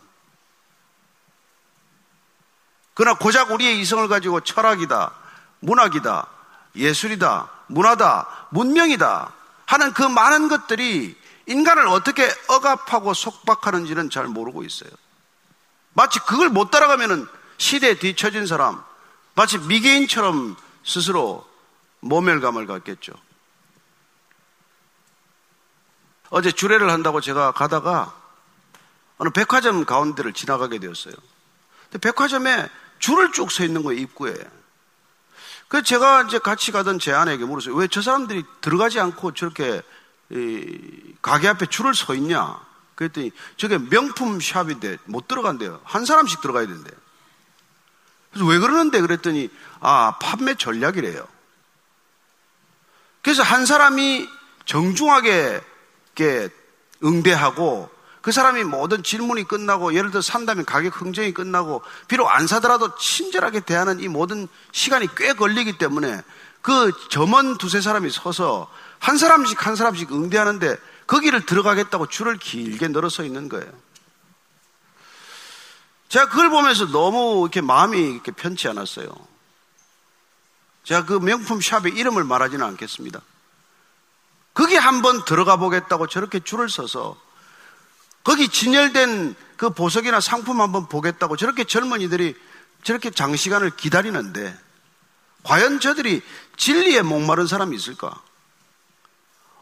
그러나 2.96 3.18
고작 3.20 3.52
우리의 3.52 3.80
이성을 3.82 4.08
가지고 4.08 4.40
철학이다, 4.40 5.14
문학이다, 5.60 6.28
예술이다, 6.76 7.52
문화다, 7.68 8.48
문명이다 8.50 9.34
하는 9.66 9.94
그 9.94 10.04
많은 10.04 10.48
것들이 10.48 11.18
인간을 11.48 11.88
어떻게 11.88 12.30
억압하고 12.48 13.14
속박하는지는 13.14 14.10
잘 14.10 14.28
모르고 14.28 14.64
있어요. 14.64 14.90
마치 15.94 16.20
그걸 16.20 16.50
못 16.50 16.72
따라가면은 16.72 17.28
시대에 17.58 17.98
뒤처진 17.98 18.48
사람, 18.48 18.84
마치 19.36 19.58
미개인처럼 19.58 20.56
스스로 20.84 21.48
모멸감을 22.02 22.68
갖겠죠. 22.68 23.14
어제 26.30 26.52
주례를 26.52 26.90
한다고 26.92 27.22
제가 27.22 27.52
가다가 27.52 28.14
어느 29.18 29.30
백화점 29.30 29.86
가운데를 29.86 30.34
지나가게 30.34 30.80
되었어요. 30.80 31.14
백화점에 32.02 32.70
줄을 33.00 33.32
쭉 33.32 33.52
서 33.52 33.64
있는 33.64 33.84
거예요, 33.84 34.02
입구에. 34.02 34.34
그래서 35.68 35.84
제가 35.84 36.24
이제 36.24 36.38
같이 36.40 36.72
가던 36.72 37.00
제 37.00 37.12
아내에게 37.12 37.46
물었어요. 37.46 37.76
왜 37.76 37.88
저 37.88 38.02
사람들이 38.02 38.44
들어가지 38.62 39.00
않고 39.00 39.34
저렇게 39.34 39.82
가게 41.22 41.48
앞에 41.48 41.66
줄을 41.68 41.96
서 41.96 42.14
있냐? 42.16 42.60
그랬더니 42.96 43.32
저게 43.58 43.78
명품 43.78 44.40
샵인데 44.40 44.98
못 45.06 45.28
들어간대요. 45.28 45.82
한 45.84 46.06
사람씩 46.06 46.42
들어가야 46.42 46.66
된대. 46.68 46.92
그래서 48.32 48.46
왜 48.48 48.58
그러는데 48.60 49.02
그랬더니 49.02 49.50
아 49.80 50.18
판매 50.22 50.56
전략이래요. 50.56 51.28
그래서 53.22 53.44
한 53.44 53.66
사람이 53.66 54.28
정중하게 54.66 55.62
응대하고 57.04 57.90
그 58.26 58.32
사람이 58.32 58.64
모든 58.64 59.04
질문이 59.04 59.44
끝나고 59.44 59.94
예를 59.94 60.10
들어 60.10 60.20
산다면 60.20 60.66
가격 60.66 61.00
흥정이 61.00 61.32
끝나고 61.32 61.84
비록 62.08 62.28
안 62.28 62.48
사더라도 62.48 62.96
친절하게 62.96 63.60
대하는 63.60 64.00
이 64.00 64.08
모든 64.08 64.48
시간이 64.72 65.10
꽤 65.16 65.34
걸리기 65.34 65.78
때문에 65.78 66.24
그 66.64 66.92
점원 67.12 67.60
두세 67.60 67.82
사람이 67.82 68.10
서서 68.10 68.68
한 68.98 69.20
사람씩 69.20 69.64
한 69.64 69.76
사람씩 69.76 70.12
응대하는데 70.12 70.76
거기를 71.06 71.46
들어가겠다고 71.46 72.08
줄을 72.08 72.40
길게 72.40 72.88
늘어서 72.88 73.24
있는 73.24 73.48
거예요. 73.48 73.72
제가 76.10 76.30
그걸 76.30 76.50
보면서 76.50 76.88
너무 76.88 77.42
이렇게 77.44 77.62
마음이 77.62 78.00
이렇게 78.00 78.32
편치 78.32 78.68
않았어요. 78.68 79.08
제가 80.84 81.06
그 81.06 81.14
명품 81.20 81.62
샵의 81.62 81.94
이름을 81.94 82.24
말하지는 82.24 82.66
않겠습니다. 82.66 83.22
거기 84.56 84.76
한번 84.76 85.24
들어가 85.26 85.58
보겠다고 85.58 86.08
저렇게 86.08 86.40
줄을 86.40 86.70
서서 86.70 87.24
거기 88.26 88.50
진열된 88.50 89.36
그 89.56 89.70
보석이나 89.70 90.20
상품 90.20 90.60
한번 90.60 90.90
보겠다고 90.90 91.38
저렇게 91.38 91.64
젊은이들이 91.64 92.36
저렇게 92.84 93.12
장시간을 93.12 93.78
기다리는데 93.78 94.60
과연 95.44 95.80
저들이 95.80 96.24
진리에 96.58 97.04
목마른 97.04 97.46
사람이 97.46 97.76
있을까? 97.76 98.20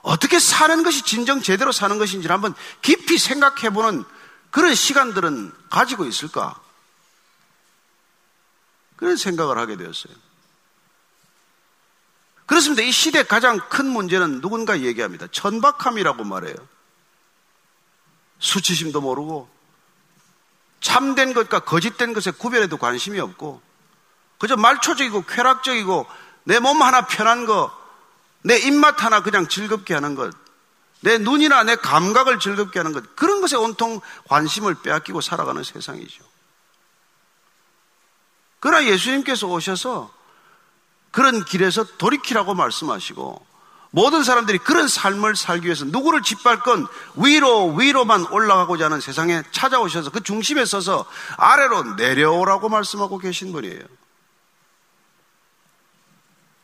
어떻게 0.01 0.39
사는 0.39 0.81
것이 0.81 1.03
진정 1.03 1.41
제대로 1.41 1.73
사는 1.73 1.97
것인지를 1.97 2.33
한번 2.33 2.55
깊이 2.81 3.17
생각해보는 3.17 4.05
그런 4.49 4.73
시간들은 4.73 5.51
가지고 5.69 6.05
있을까? 6.05 6.59
그런 8.95 9.17
생각을 9.17 9.57
하게 9.57 9.75
되었어요. 9.75 10.13
그렇습니다. 12.45 12.81
이 12.81 12.93
시대 12.93 13.23
가장 13.23 13.59
큰 13.69 13.87
문제는 13.87 14.39
누군가 14.39 14.79
얘기합니다. 14.79 15.27
천박함이라고 15.31 16.23
말해요. 16.23 16.55
수치심도 18.43 18.99
모르고 18.99 19.49
참된 20.81 21.33
것과 21.33 21.61
거짓된 21.61 22.13
것에 22.13 22.31
구별에도 22.31 22.77
관심이 22.77 23.19
없고 23.19 23.61
그저 24.37 24.57
말초적이고 24.57 25.23
쾌락적이고 25.23 26.05
내 26.43 26.59
몸 26.59 26.81
하나 26.81 27.07
편한 27.07 27.45
거, 27.45 27.71
내 28.41 28.57
입맛 28.57 29.01
하나 29.01 29.23
그냥 29.23 29.47
즐겁게 29.47 29.93
하는 29.93 30.13
것, 30.15 30.35
내 30.99 31.17
눈이나 31.17 31.63
내 31.63 31.77
감각을 31.77 32.39
즐겁게 32.39 32.79
하는 32.79 32.91
것, 32.91 33.15
그런 33.15 33.39
것에 33.39 33.55
온통 33.55 34.01
관심을 34.27 34.75
빼앗기고 34.81 35.21
살아가는 35.21 35.63
세상이죠. 35.63 36.21
그러나 38.59 38.85
예수님께서 38.85 39.47
오셔서 39.47 40.13
그런 41.11 41.45
길에서 41.45 41.85
돌이키라고 41.97 42.55
말씀하시고 42.55 43.45
모든 43.95 44.23
사람들이 44.23 44.57
그런 44.57 44.87
삶을 44.87 45.35
살기 45.35 45.65
위해서 45.65 45.85
누구를 45.85 46.23
짓밟건 46.23 46.87
위로 47.15 47.75
위로만 47.75 48.25
올라가고자 48.25 48.85
하는 48.85 48.99
세상에 48.99 49.43
찾아오셔서 49.51 50.09
그 50.09 50.23
중심에 50.23 50.65
서서 50.65 51.05
아래로 51.37 51.93
내려오라고 51.93 52.69
말씀하고 52.69 53.19
계신 53.19 53.51
분이에요. 53.51 53.83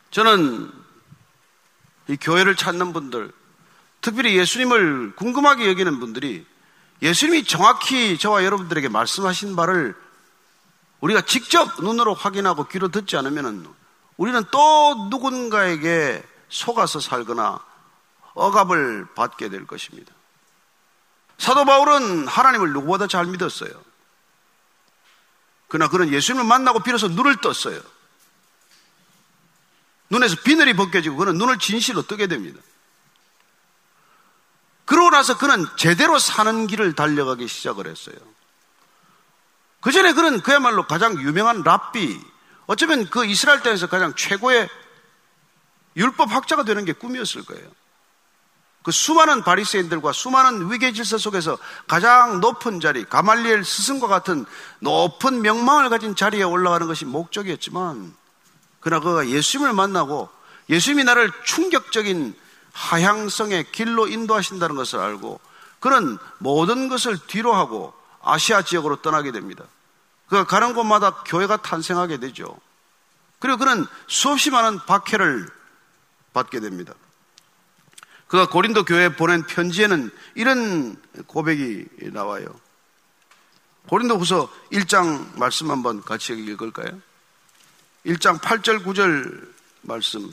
저는 0.09 0.71
이 2.07 2.17
교회를 2.19 2.55
찾는 2.55 2.93
분들, 2.93 3.31
특별히 4.01 4.35
예수님을 4.35 5.13
궁금하게 5.15 5.67
여기는 5.67 5.99
분들이 5.99 6.47
예수님이 7.03 7.43
정확히 7.43 8.17
저와 8.17 8.43
여러분들에게 8.43 8.89
말씀하신 8.89 9.55
바를 9.55 9.95
우리가 10.99 11.21
직접 11.21 11.79
눈으로 11.79 12.15
확인하고 12.15 12.67
귀로 12.69 12.87
듣지 12.87 13.17
않으면 13.17 13.71
우리는 14.17 14.43
또 14.49 15.09
누군가에게 15.11 16.23
속아서 16.49 16.99
살거나 16.99 17.63
억압을 18.33 19.07
받게 19.15 19.49
될 19.49 19.65
것입니다. 19.65 20.13
사도 21.37 21.65
바울은 21.65 22.27
하나님을 22.27 22.73
누구보다 22.73 23.07
잘 23.07 23.25
믿었어요. 23.25 23.71
그러나 25.67 25.89
그는 25.89 26.11
예수님을 26.11 26.45
만나고 26.45 26.79
비로소 26.81 27.07
눈을 27.07 27.37
떴어요. 27.37 27.79
눈에서 30.09 30.35
비늘이 30.43 30.73
벗겨지고 30.75 31.15
그는 31.17 31.37
눈을 31.37 31.59
진실로 31.59 32.01
뜨게 32.05 32.27
됩니다. 32.27 32.59
그러고 34.85 35.11
나서 35.11 35.37
그는 35.37 35.65
제대로 35.77 36.17
사는 36.17 36.65
길을 36.65 36.93
달려가기 36.93 37.47
시작을 37.47 37.87
했어요. 37.87 38.15
그 39.81 39.91
전에 39.91 40.13
그는 40.13 40.41
그야말로 40.41 40.87
가장 40.87 41.13
유명한 41.21 41.61
랍비, 41.61 42.19
어쩌면 42.65 43.07
그 43.09 43.25
이스라엘 43.25 43.61
땅에서 43.61 43.87
가장 43.87 44.15
최고의 44.15 44.67
율법 45.95 46.31
학자가 46.31 46.63
되는 46.63 46.85
게 46.85 46.93
꿈이었을 46.93 47.45
거예요. 47.45 47.67
그 48.83 48.91
수많은 48.91 49.43
바리새인들과 49.43 50.13
수많은 50.13 50.71
위계 50.71 50.93
질서 50.93 51.17
속에서 51.17 51.57
가장 51.87 52.39
높은 52.39 52.79
자리, 52.79 53.03
가말리엘 53.03 53.65
스승과 53.65 54.07
같은 54.07 54.45
높은 54.79 55.41
명망을 55.41 55.89
가진 55.89 56.15
자리에 56.15 56.43
올라가는 56.43 56.87
것이 56.87 57.05
목적이었지만, 57.05 58.13
그러나 58.79 59.03
그가 59.03 59.27
예수님을 59.27 59.73
만나고 59.73 60.29
예수님이 60.69 61.03
나를 61.03 61.31
충격적인 61.43 62.35
하향성의 62.71 63.71
길로 63.71 64.07
인도하신다는 64.07 64.75
것을 64.75 64.99
알고 64.99 65.39
그는 65.79 66.17
모든 66.37 66.87
것을 66.87 67.17
뒤로 67.27 67.53
하고 67.53 67.93
아시아 68.21 68.61
지역으로 68.61 69.01
떠나게 69.01 69.31
됩니다. 69.31 69.65
그가 70.27 70.45
가는 70.45 70.73
곳마다 70.73 71.23
교회가 71.25 71.57
탄생하게 71.57 72.17
되죠. 72.17 72.57
그리고 73.39 73.57
그는 73.57 73.85
수없이 74.07 74.51
많은 74.51 74.79
박해를 74.85 75.49
받게 76.33 76.59
됩니다. 76.59 76.93
그가 78.27 78.47
고린도 78.47 78.85
교회에 78.85 79.15
보낸 79.15 79.43
편지에는 79.43 80.11
이런 80.35 81.01
고백이 81.27 82.11
나와요. 82.11 82.45
고린도 83.87 84.17
후서 84.17 84.51
1장 84.71 85.37
말씀 85.37 85.71
한번 85.71 86.03
같이 86.03 86.33
읽을까요? 86.33 87.01
1장 88.05 88.39
8절 88.39 88.85
9절 88.85 89.51
말씀 89.81 90.31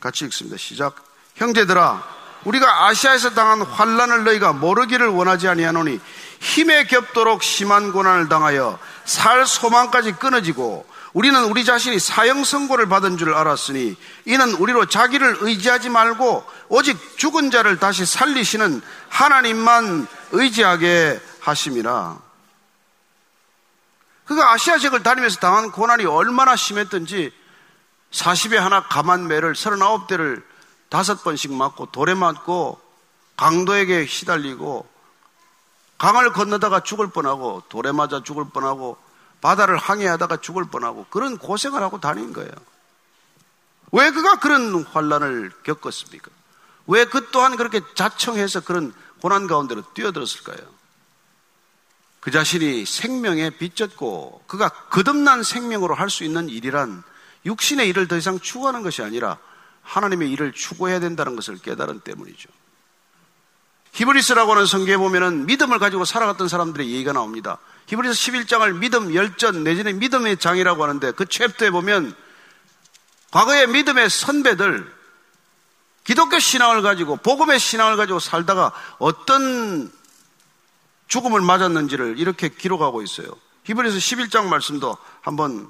같이 0.00 0.24
읽습니다. 0.26 0.56
시작. 0.56 1.04
형제들아, 1.34 2.20
우리가 2.44 2.86
아시아에서 2.86 3.30
당한 3.30 3.62
환란을 3.62 4.24
너희가 4.24 4.52
모르기를 4.52 5.08
원하지 5.08 5.48
아니하노니 5.48 6.00
힘에 6.40 6.84
겹도록 6.84 7.42
심한 7.42 7.92
고난을 7.92 8.28
당하여 8.28 8.78
살 9.04 9.46
소망까지 9.46 10.12
끊어지고 10.12 10.86
우리는 11.12 11.44
우리 11.44 11.64
자신이 11.64 11.98
사형 11.98 12.44
선고를 12.44 12.88
받은 12.88 13.16
줄 13.16 13.34
알았으니 13.34 13.96
이는 14.26 14.52
우리로 14.54 14.86
자기를 14.86 15.38
의지하지 15.40 15.88
말고 15.88 16.44
오직 16.68 16.96
죽은 17.18 17.50
자를 17.50 17.78
다시 17.78 18.06
살리시는 18.06 18.80
하나님만 19.08 20.06
의지하게 20.32 21.20
하심이라. 21.40 22.18
그가 24.24 24.52
아시아 24.52 24.78
지역을 24.78 25.02
다니면서 25.02 25.40
당한 25.40 25.72
고난이 25.72 26.04
얼마나 26.04 26.54
심했던지 26.54 27.32
40에 28.12 28.56
하나 28.56 28.82
감한 28.84 29.26
매를 29.26 29.54
39대를 29.54 30.44
다섯 30.88 31.24
번씩 31.24 31.52
맞고 31.52 31.86
돌에 31.86 32.14
맞고 32.14 32.80
강도에게 33.36 34.06
시달리고 34.06 34.88
강을 35.98 36.32
건너다가 36.32 36.80
죽을 36.80 37.08
뻔하고 37.10 37.64
돌에 37.68 37.90
맞아 37.90 38.22
죽을 38.22 38.44
뻔하고 38.52 38.96
바다를 39.40 39.76
항해하다가 39.76 40.38
죽을 40.38 40.64
뻔하고 40.64 41.06
그런 41.10 41.38
고생을 41.38 41.82
하고 41.82 42.00
다닌 42.00 42.32
거예요. 42.32 42.50
왜 43.92 44.10
그가 44.10 44.38
그런 44.38 44.84
환란을 44.84 45.52
겪었습니까? 45.64 46.30
왜 46.86 47.04
그 47.04 47.28
또한 47.30 47.56
그렇게 47.56 47.80
자청해서 47.94 48.60
그런 48.60 48.92
고난 49.20 49.46
가운데로 49.46 49.82
뛰어들었을까요? 49.94 50.58
그 52.20 52.30
자신이 52.30 52.84
생명에 52.84 53.50
빚졌고 53.50 54.44
그가 54.46 54.68
거듭난 54.68 55.42
생명으로 55.42 55.94
할 55.94 56.10
수 56.10 56.24
있는 56.24 56.48
일이란 56.48 57.02
육신의 57.46 57.88
일을 57.88 58.08
더 58.08 58.16
이상 58.16 58.38
추구하는 58.38 58.82
것이 58.82 59.02
아니라 59.02 59.38
하나님의 59.82 60.30
일을 60.32 60.52
추구해야 60.52 61.00
된다는 61.00 61.34
것을 61.36 61.56
깨달은 61.58 62.00
때문이죠. 62.00 62.50
히브리스라고 63.92 64.52
하는 64.52 64.66
성경에 64.66 64.98
보면은 64.98 65.46
믿음을 65.46 65.78
가지고 65.78 66.04
살아갔던 66.04 66.48
사람들의 66.48 66.90
얘기가 66.90 67.12
나옵니다. 67.12 67.58
히브리서 67.90 68.14
11장을 68.14 68.78
믿음 68.78 69.12
열전 69.12 69.64
내지는 69.64 69.98
믿음의 69.98 70.36
장이라고 70.36 70.80
하는데 70.84 71.10
그 71.10 71.26
챕터에 71.26 71.70
보면 71.70 72.14
과거의 73.32 73.66
믿음의 73.66 74.08
선배들 74.08 74.94
기독교 76.04 76.38
신앙을 76.38 76.82
가지고 76.82 77.16
복음의 77.16 77.58
신앙을 77.58 77.96
가지고 77.96 78.20
살다가 78.20 78.72
어떤 78.98 79.90
죽음을 81.08 81.40
맞았는지를 81.40 82.16
이렇게 82.18 82.48
기록하고 82.48 83.02
있어요. 83.02 83.26
히브리서 83.64 83.96
11장 83.96 84.46
말씀도 84.46 84.96
한번 85.20 85.68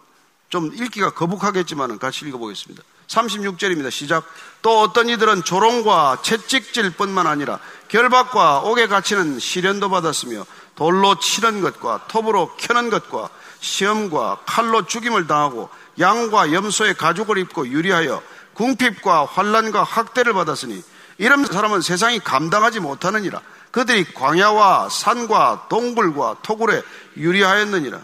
좀 0.50 0.70
읽기가 0.74 1.14
거북하겠지만 1.14 1.98
같이 1.98 2.26
읽어보겠습니다. 2.26 2.82
36절입니다. 3.06 3.90
시작. 3.90 4.24
또 4.60 4.80
어떤 4.80 5.08
이들은 5.08 5.42
조롱과 5.44 6.18
채찍질 6.22 6.90
뿐만 6.90 7.26
아니라 7.26 7.58
결박과 7.88 8.60
옥에 8.60 8.86
갇히는 8.88 9.38
시련도 9.38 9.88
받았으며 9.88 10.44
돌로 10.80 11.18
치는 11.18 11.60
것과 11.60 12.06
톱으로 12.08 12.56
켜는 12.56 12.88
것과 12.88 13.28
시험과 13.60 14.44
칼로 14.46 14.86
죽임을 14.86 15.26
당하고 15.26 15.68
양과 15.98 16.54
염소의 16.54 16.94
가죽을 16.94 17.36
입고 17.36 17.68
유리하여 17.68 18.22
궁핍과 18.54 19.26
환란과 19.26 19.82
학대를 19.82 20.32
받았으니 20.32 20.82
이런 21.18 21.44
사람은 21.44 21.82
세상이 21.82 22.20
감당하지 22.20 22.80
못하느니라. 22.80 23.42
그들이 23.72 24.14
광야와 24.14 24.88
산과 24.88 25.66
동굴과 25.68 26.38
토굴에 26.40 26.82
유리하였느니라. 27.18 28.00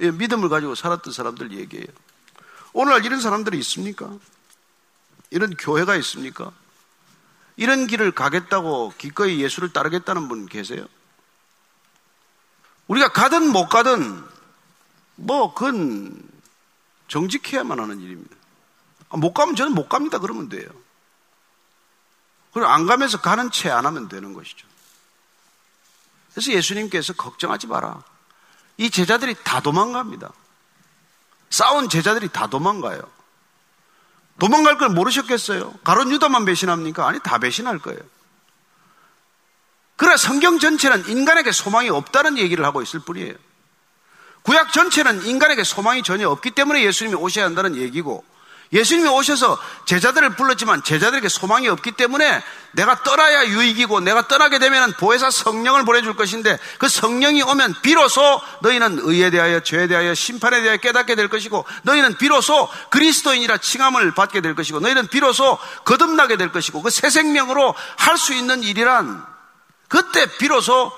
예, 0.00 0.10
믿음을 0.10 0.48
가지고 0.48 0.74
살았던 0.74 1.12
사람들 1.12 1.52
얘기예요. 1.52 1.88
오늘날 2.72 3.04
이런 3.04 3.20
사람들이 3.20 3.58
있습니까? 3.58 4.10
이런 5.28 5.54
교회가 5.58 5.94
있습니까? 5.96 6.52
이런 7.56 7.86
길을 7.86 8.12
가겠다고 8.12 8.92
기꺼이 8.98 9.42
예수를 9.42 9.72
따르겠다는 9.72 10.28
분 10.28 10.46
계세요? 10.46 10.86
우리가 12.86 13.08
가든 13.08 13.50
못 13.50 13.68
가든 13.68 14.24
뭐 15.16 15.54
그건 15.54 16.22
정직해야만 17.08 17.80
하는 17.80 18.00
일입니다. 18.00 18.36
아, 19.08 19.16
못 19.16 19.32
가면 19.32 19.56
저는 19.56 19.72
못 19.74 19.88
갑니다. 19.88 20.18
그러면 20.18 20.48
돼요. 20.48 20.68
그리고 22.52 22.68
안 22.68 22.86
가면서 22.86 23.20
가는 23.20 23.50
채 23.50 23.70
안 23.70 23.86
하면 23.86 24.08
되는 24.08 24.32
것이죠. 24.32 24.66
그래서 26.32 26.52
예수님께서 26.52 27.14
걱정하지 27.14 27.66
마라. 27.66 28.02
이 28.76 28.90
제자들이 28.90 29.34
다 29.42 29.60
도망갑니다. 29.60 30.30
싸운 31.48 31.88
제자들이 31.88 32.28
다 32.28 32.46
도망가요. 32.46 33.00
도망갈 34.38 34.78
걸 34.78 34.90
모르셨겠어요? 34.90 35.74
가론 35.84 36.10
유다만 36.12 36.44
배신합니까? 36.44 37.06
아니, 37.08 37.18
다 37.20 37.38
배신할 37.38 37.78
거예요. 37.78 38.00
그래, 39.96 40.16
성경 40.16 40.58
전체는 40.58 41.08
인간에게 41.08 41.52
소망이 41.52 41.88
없다는 41.88 42.36
얘기를 42.36 42.64
하고 42.64 42.82
있을 42.82 43.00
뿐이에요. 43.00 43.34
구약 44.42 44.72
전체는 44.72 45.24
인간에게 45.24 45.64
소망이 45.64 46.02
전혀 46.02 46.28
없기 46.28 46.50
때문에 46.50 46.84
예수님이 46.84 47.16
오셔야 47.16 47.46
한다는 47.46 47.76
얘기고, 47.76 48.24
예수님이 48.72 49.08
오셔서 49.08 49.58
제자들을 49.84 50.30
불렀지만 50.30 50.82
제자들에게 50.82 51.28
소망이 51.28 51.68
없기 51.68 51.92
때문에 51.92 52.42
내가 52.72 53.02
떠나야 53.04 53.46
유익이고 53.46 54.00
내가 54.00 54.26
떠나게 54.28 54.58
되면 54.58 54.92
보혜사 54.94 55.30
성령을 55.30 55.84
보내줄 55.84 56.16
것인데 56.16 56.58
그 56.78 56.88
성령이 56.88 57.42
오면 57.42 57.76
비로소 57.82 58.40
너희는 58.62 58.98
의에 59.02 59.30
대하여 59.30 59.60
죄에 59.60 59.86
대하여 59.86 60.14
심판에 60.14 60.62
대하여 60.62 60.76
깨닫게 60.78 61.14
될 61.14 61.28
것이고 61.28 61.64
너희는 61.84 62.18
비로소 62.18 62.68
그리스도인이라 62.90 63.58
칭함을 63.58 64.12
받게 64.14 64.40
될 64.40 64.54
것이고 64.54 64.80
너희는 64.80 65.06
비로소 65.06 65.58
거듭나게 65.84 66.36
될 66.36 66.50
것이고 66.52 66.82
그 66.82 66.90
새 66.90 67.08
생명으로 67.10 67.74
할 67.96 68.16
수 68.18 68.32
있는 68.34 68.62
일이란 68.62 69.24
그때 69.88 70.26
비로소 70.38 70.90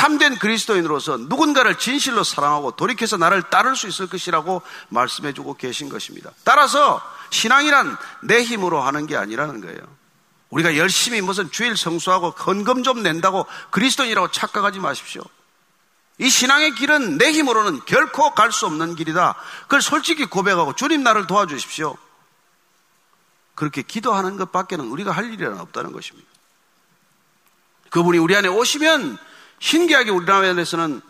참된 0.00 0.38
그리스도인으로서 0.38 1.18
누군가를 1.18 1.78
진실로 1.78 2.24
사랑하고 2.24 2.70
돌이켜서 2.70 3.18
나를 3.18 3.42
따를 3.42 3.76
수 3.76 3.86
있을 3.86 4.06
것이라고 4.06 4.62
말씀해 4.88 5.34
주고 5.34 5.52
계신 5.58 5.90
것입니다. 5.90 6.30
따라서 6.42 7.02
신앙이란 7.28 7.98
내 8.22 8.42
힘으로 8.42 8.80
하는 8.80 9.06
게 9.06 9.18
아니라는 9.18 9.60
거예요. 9.60 9.78
우리가 10.48 10.78
열심히 10.78 11.20
무슨 11.20 11.50
주일 11.50 11.76
성수하고 11.76 12.30
헌금 12.30 12.82
좀 12.82 13.02
낸다고 13.02 13.44
그리스도인이라고 13.72 14.30
착각하지 14.30 14.78
마십시오. 14.78 15.22
이 16.16 16.30
신앙의 16.30 16.76
길은 16.76 17.18
내 17.18 17.30
힘으로는 17.32 17.84
결코 17.84 18.34
갈 18.34 18.52
수 18.52 18.64
없는 18.64 18.94
길이다. 18.94 19.34
그걸 19.64 19.82
솔직히 19.82 20.24
고백하고 20.24 20.72
주님 20.76 21.02
나를 21.02 21.26
도와주십시오. 21.26 21.94
그렇게 23.54 23.82
기도하는 23.82 24.38
것밖에는 24.38 24.86
우리가 24.86 25.10
할 25.10 25.30
일이 25.30 25.44
없다는 25.44 25.92
것입니다. 25.92 26.26
그분이 27.90 28.16
우리 28.16 28.34
안에 28.34 28.48
오시면 28.48 29.18
신기하게 29.60 30.10
우리나라에서는 30.10 31.00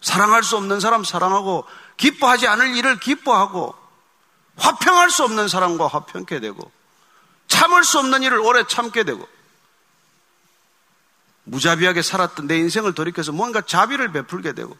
사랑할 0.00 0.42
수 0.42 0.56
없는 0.56 0.80
사람 0.80 1.04
사랑하고 1.04 1.66
기뻐하지 1.96 2.46
않을 2.46 2.76
일을 2.76 2.98
기뻐하고 2.98 3.74
화평할 4.56 5.10
수 5.10 5.24
없는 5.24 5.48
사람과 5.48 5.86
화평케 5.86 6.40
되고 6.40 6.70
참을 7.48 7.84
수 7.84 7.98
없는 7.98 8.22
일을 8.22 8.38
오래 8.38 8.64
참게 8.66 9.04
되고 9.04 9.28
무자비하게 11.44 12.02
살았던 12.02 12.46
내 12.46 12.56
인생을 12.56 12.94
돌이켜서 12.94 13.32
뭔가 13.32 13.60
자비를 13.60 14.12
베풀게 14.12 14.52
되고 14.52 14.76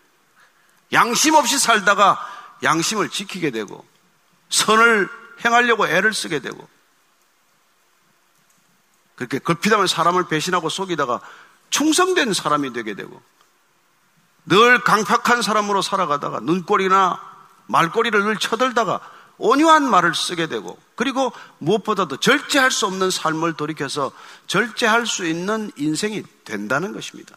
양심 0.93 1.35
없이 1.35 1.59
살다가 1.59 2.19
양심을 2.63 3.11
지키게 3.11 3.51
되고 3.51 3.87
선을 4.49 5.09
행하려고 5.45 5.87
애를 5.87 6.15
쓰게 6.15 6.41
되고 6.41 6.69
그렇게 9.17 9.39
걸핏하면 9.39 9.87
사람을 9.87 10.29
배신하고 10.29 10.69
속이다가 10.69 11.21
충성된 11.71 12.33
사람이 12.33 12.73
되게 12.73 12.95
되고 12.95 13.21
늘 14.47 14.81
강팍한 14.81 15.43
사람으로 15.43 15.83
살아가다가 15.83 16.41
눈꼬리나 16.41 17.21
말꼬리를 17.67 18.23
늘 18.25 18.37
쳐들다가 18.37 19.01
온유한 19.39 19.89
말을 19.89 20.15
쓰게 20.15 20.47
되고 20.47 20.79
그리고 20.95 21.33
무엇보다도 21.59 22.19
절제할 22.19 22.71
수 22.71 22.87
없는 22.87 23.11
삶을 23.11 23.55
돌이켜서 23.55 24.13
절제할 24.47 25.07
수 25.07 25.27
있는 25.27 25.71
인생이 25.77 26.23
된다는 26.45 26.93
것입니다. 26.93 27.37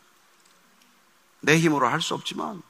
내 1.41 1.57
힘으로 1.57 1.87
할 1.87 2.01
수 2.01 2.13
없지만 2.13 2.61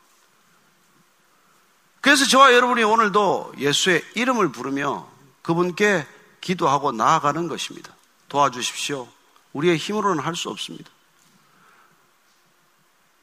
그래서 2.02 2.26
저와 2.26 2.54
여러분이 2.54 2.84
오늘도 2.84 3.54
예수의 3.58 4.04
이름을 4.16 4.52
부르며 4.52 5.08
그분께 5.42 6.08
기도하고 6.42 6.92
나아가는 6.92 7.48
것입니다. 7.48 7.94
도와주십시오. 8.30 9.08
우리의 9.54 9.78
힘으로는 9.78 10.24
할 10.24 10.36
수 10.36 10.50
없습니다. 10.50 10.90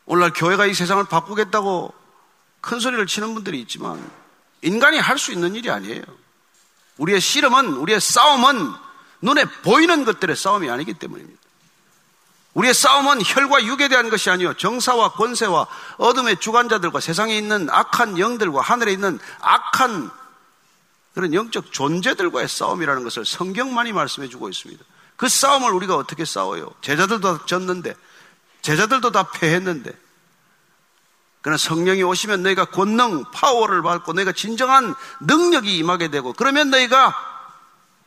오늘날 0.07 0.32
교회가 0.32 0.66
이 0.66 0.74
세상을 0.74 1.02
바꾸겠다고 1.04 1.92
큰 2.61 2.80
소리를 2.80 3.04
치는 3.07 3.34
분들이 3.34 3.61
있지만 3.61 4.11
인간이 4.62 4.98
할 4.98 5.18
수 5.18 5.32
있는 5.32 5.54
일이 5.54 5.70
아니에요. 5.70 6.02
우리의 6.96 7.20
씨름은, 7.20 7.74
우리의 7.74 8.00
싸움은 8.00 8.72
눈에 9.20 9.44
보이는 9.62 10.04
것들의 10.04 10.34
싸움이 10.34 10.70
아니기 10.70 10.94
때문입니다. 10.94 11.40
우리의 12.54 12.72
싸움은 12.72 13.20
혈과 13.22 13.64
육에 13.64 13.88
대한 13.88 14.09
것이 14.09 14.30
아니요 14.30 14.54
정사와 14.54 15.12
권세와 15.12 15.66
어둠의 15.98 16.40
주관자들과 16.40 17.00
세상에 17.00 17.36
있는 17.36 17.68
악한 17.68 18.18
영들과 18.18 18.62
하늘에 18.62 18.92
있는 18.92 19.18
악한 19.40 20.11
그런 21.14 21.34
영적 21.34 21.72
존재들과의 21.72 22.48
싸움이라는 22.48 23.04
것을 23.04 23.26
성경만이 23.26 23.92
말씀해 23.92 24.28
주고 24.28 24.48
있습니다. 24.48 24.82
그 25.16 25.28
싸움을 25.28 25.70
우리가 25.72 25.96
어떻게 25.96 26.24
싸워요? 26.24 26.72
제자들도 26.80 27.46
졌는데, 27.46 27.94
제자들도 28.67 29.12
다 29.12 29.31
패했는데, 29.31 29.93
그러나 31.41 31.57
성령이 31.57 32.03
오시면 32.03 32.43
너희가 32.43 32.64
권능, 32.64 33.23
파워를 33.31 33.81
받고 33.81 34.12
너희가 34.14 34.33
진정한 34.33 34.93
능력이 35.21 35.77
임하게 35.77 36.09
되고 36.09 36.33
그러면 36.33 36.71
너희가 36.71 37.14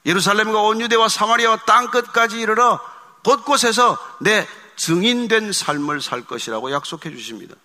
예루살렘과 0.06 0.60
온 0.60 0.82
유대와 0.82 1.08
사마리아와 1.08 1.60
땅 1.66 1.90
끝까지 1.90 2.42
이르러 2.42 2.82
곳곳에서 3.24 3.98
내 4.20 4.46
증인된 4.76 5.54
삶을 5.54 6.02
살 6.02 6.26
것이라고 6.26 6.74
약속해 6.74 7.10
주십니다. 7.12 7.56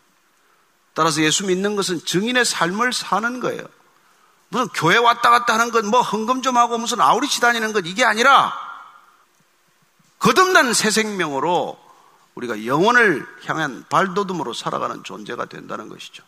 따라서 0.95 1.21
예수 1.23 1.45
믿는 1.47 1.75
것은 1.75 2.05
증인의 2.05 2.45
삶을 2.45 2.93
사는 2.93 3.41
거예요. 3.41 3.65
무슨 4.51 4.69
교회 4.69 4.97
왔다 4.97 5.31
갔다 5.31 5.55
하는 5.55 5.73
것, 5.73 5.85
뭐 5.85 6.01
헌금 6.03 6.43
좀 6.43 6.57
하고 6.57 6.79
무슨 6.79 7.01
아우리치 7.01 7.41
다니는 7.41 7.73
것 7.73 7.85
이게 7.87 8.05
아니라 8.05 8.57
거듭난 10.21 10.73
새 10.73 10.93
생명으로 10.93 11.84
우리가 12.35 12.67
영혼을 12.67 13.27
향한 13.47 13.85
발돋움으로 13.89 14.53
살아가는 14.53 15.05
존재가 15.05 15.47
된다는 15.47 15.89
것이죠. 15.89 16.23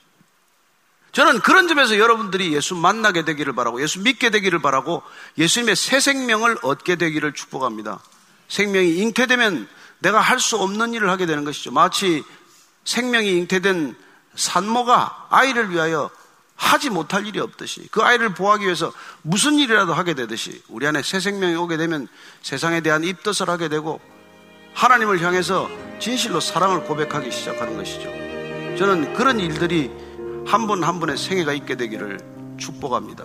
저는 1.13 1.41
그런 1.41 1.67
점에서 1.67 1.99
여러분들이 1.99 2.53
예수 2.53 2.75
만나게 2.75 3.25
되기를 3.25 3.55
바라고 3.55 3.83
예수 3.83 4.01
믿게 4.01 4.31
되기를 4.31 4.61
바라고 4.61 5.03
예수님의 5.39 5.75
새 5.75 5.99
생명을 5.99 6.59
얻게 6.63 6.97
되기를 6.97 7.33
축복합니다. 7.33 8.01
생명이 8.49 8.97
잉태되면 8.99 9.69
내가 10.01 10.21
할 10.21 10.39
수 10.39 10.57
없는 10.57 10.93
일을 10.95 11.09
하게 11.09 11.27
되는 11.27 11.45
것이죠. 11.45 11.73
마치 11.73 12.23
생명이 12.85 13.33
잉태된 13.39 13.97
산모가 14.35 15.29
아이를 15.31 15.71
위하여 15.71 16.11
하지 16.55 16.91
못할 16.91 17.27
일이 17.27 17.41
없듯이 17.41 17.89
그 17.91 18.03
아이를 18.03 18.35
보호하기 18.35 18.65
위해서 18.65 18.93
무슨 19.23 19.55
일이라도 19.55 19.95
하게 19.95 20.15
되듯이 20.15 20.63
우리 20.69 20.87
안에 20.87 21.03
새 21.03 21.19
생명이 21.21 21.55
오게 21.55 21.77
되면 21.77 22.09
세상에 22.43 22.81
대한 22.83 23.05
입덧을 23.05 23.49
하게 23.49 23.69
되고 23.69 24.01
하나님을 24.77 25.23
향해서 25.23 25.71
진실로 25.99 26.39
사랑을 26.39 26.85
고백하기 26.85 27.31
시작하는 27.31 27.79
것이죠. 27.79 28.11
저는 28.77 29.15
그런 29.15 29.41
일들이 29.41 29.91
한 30.47 30.67
분한 30.67 31.01
분의 31.01 31.17
생애가 31.17 31.55
있게 31.55 31.77
되기를 31.77 32.21
축복합니다. 32.59 33.25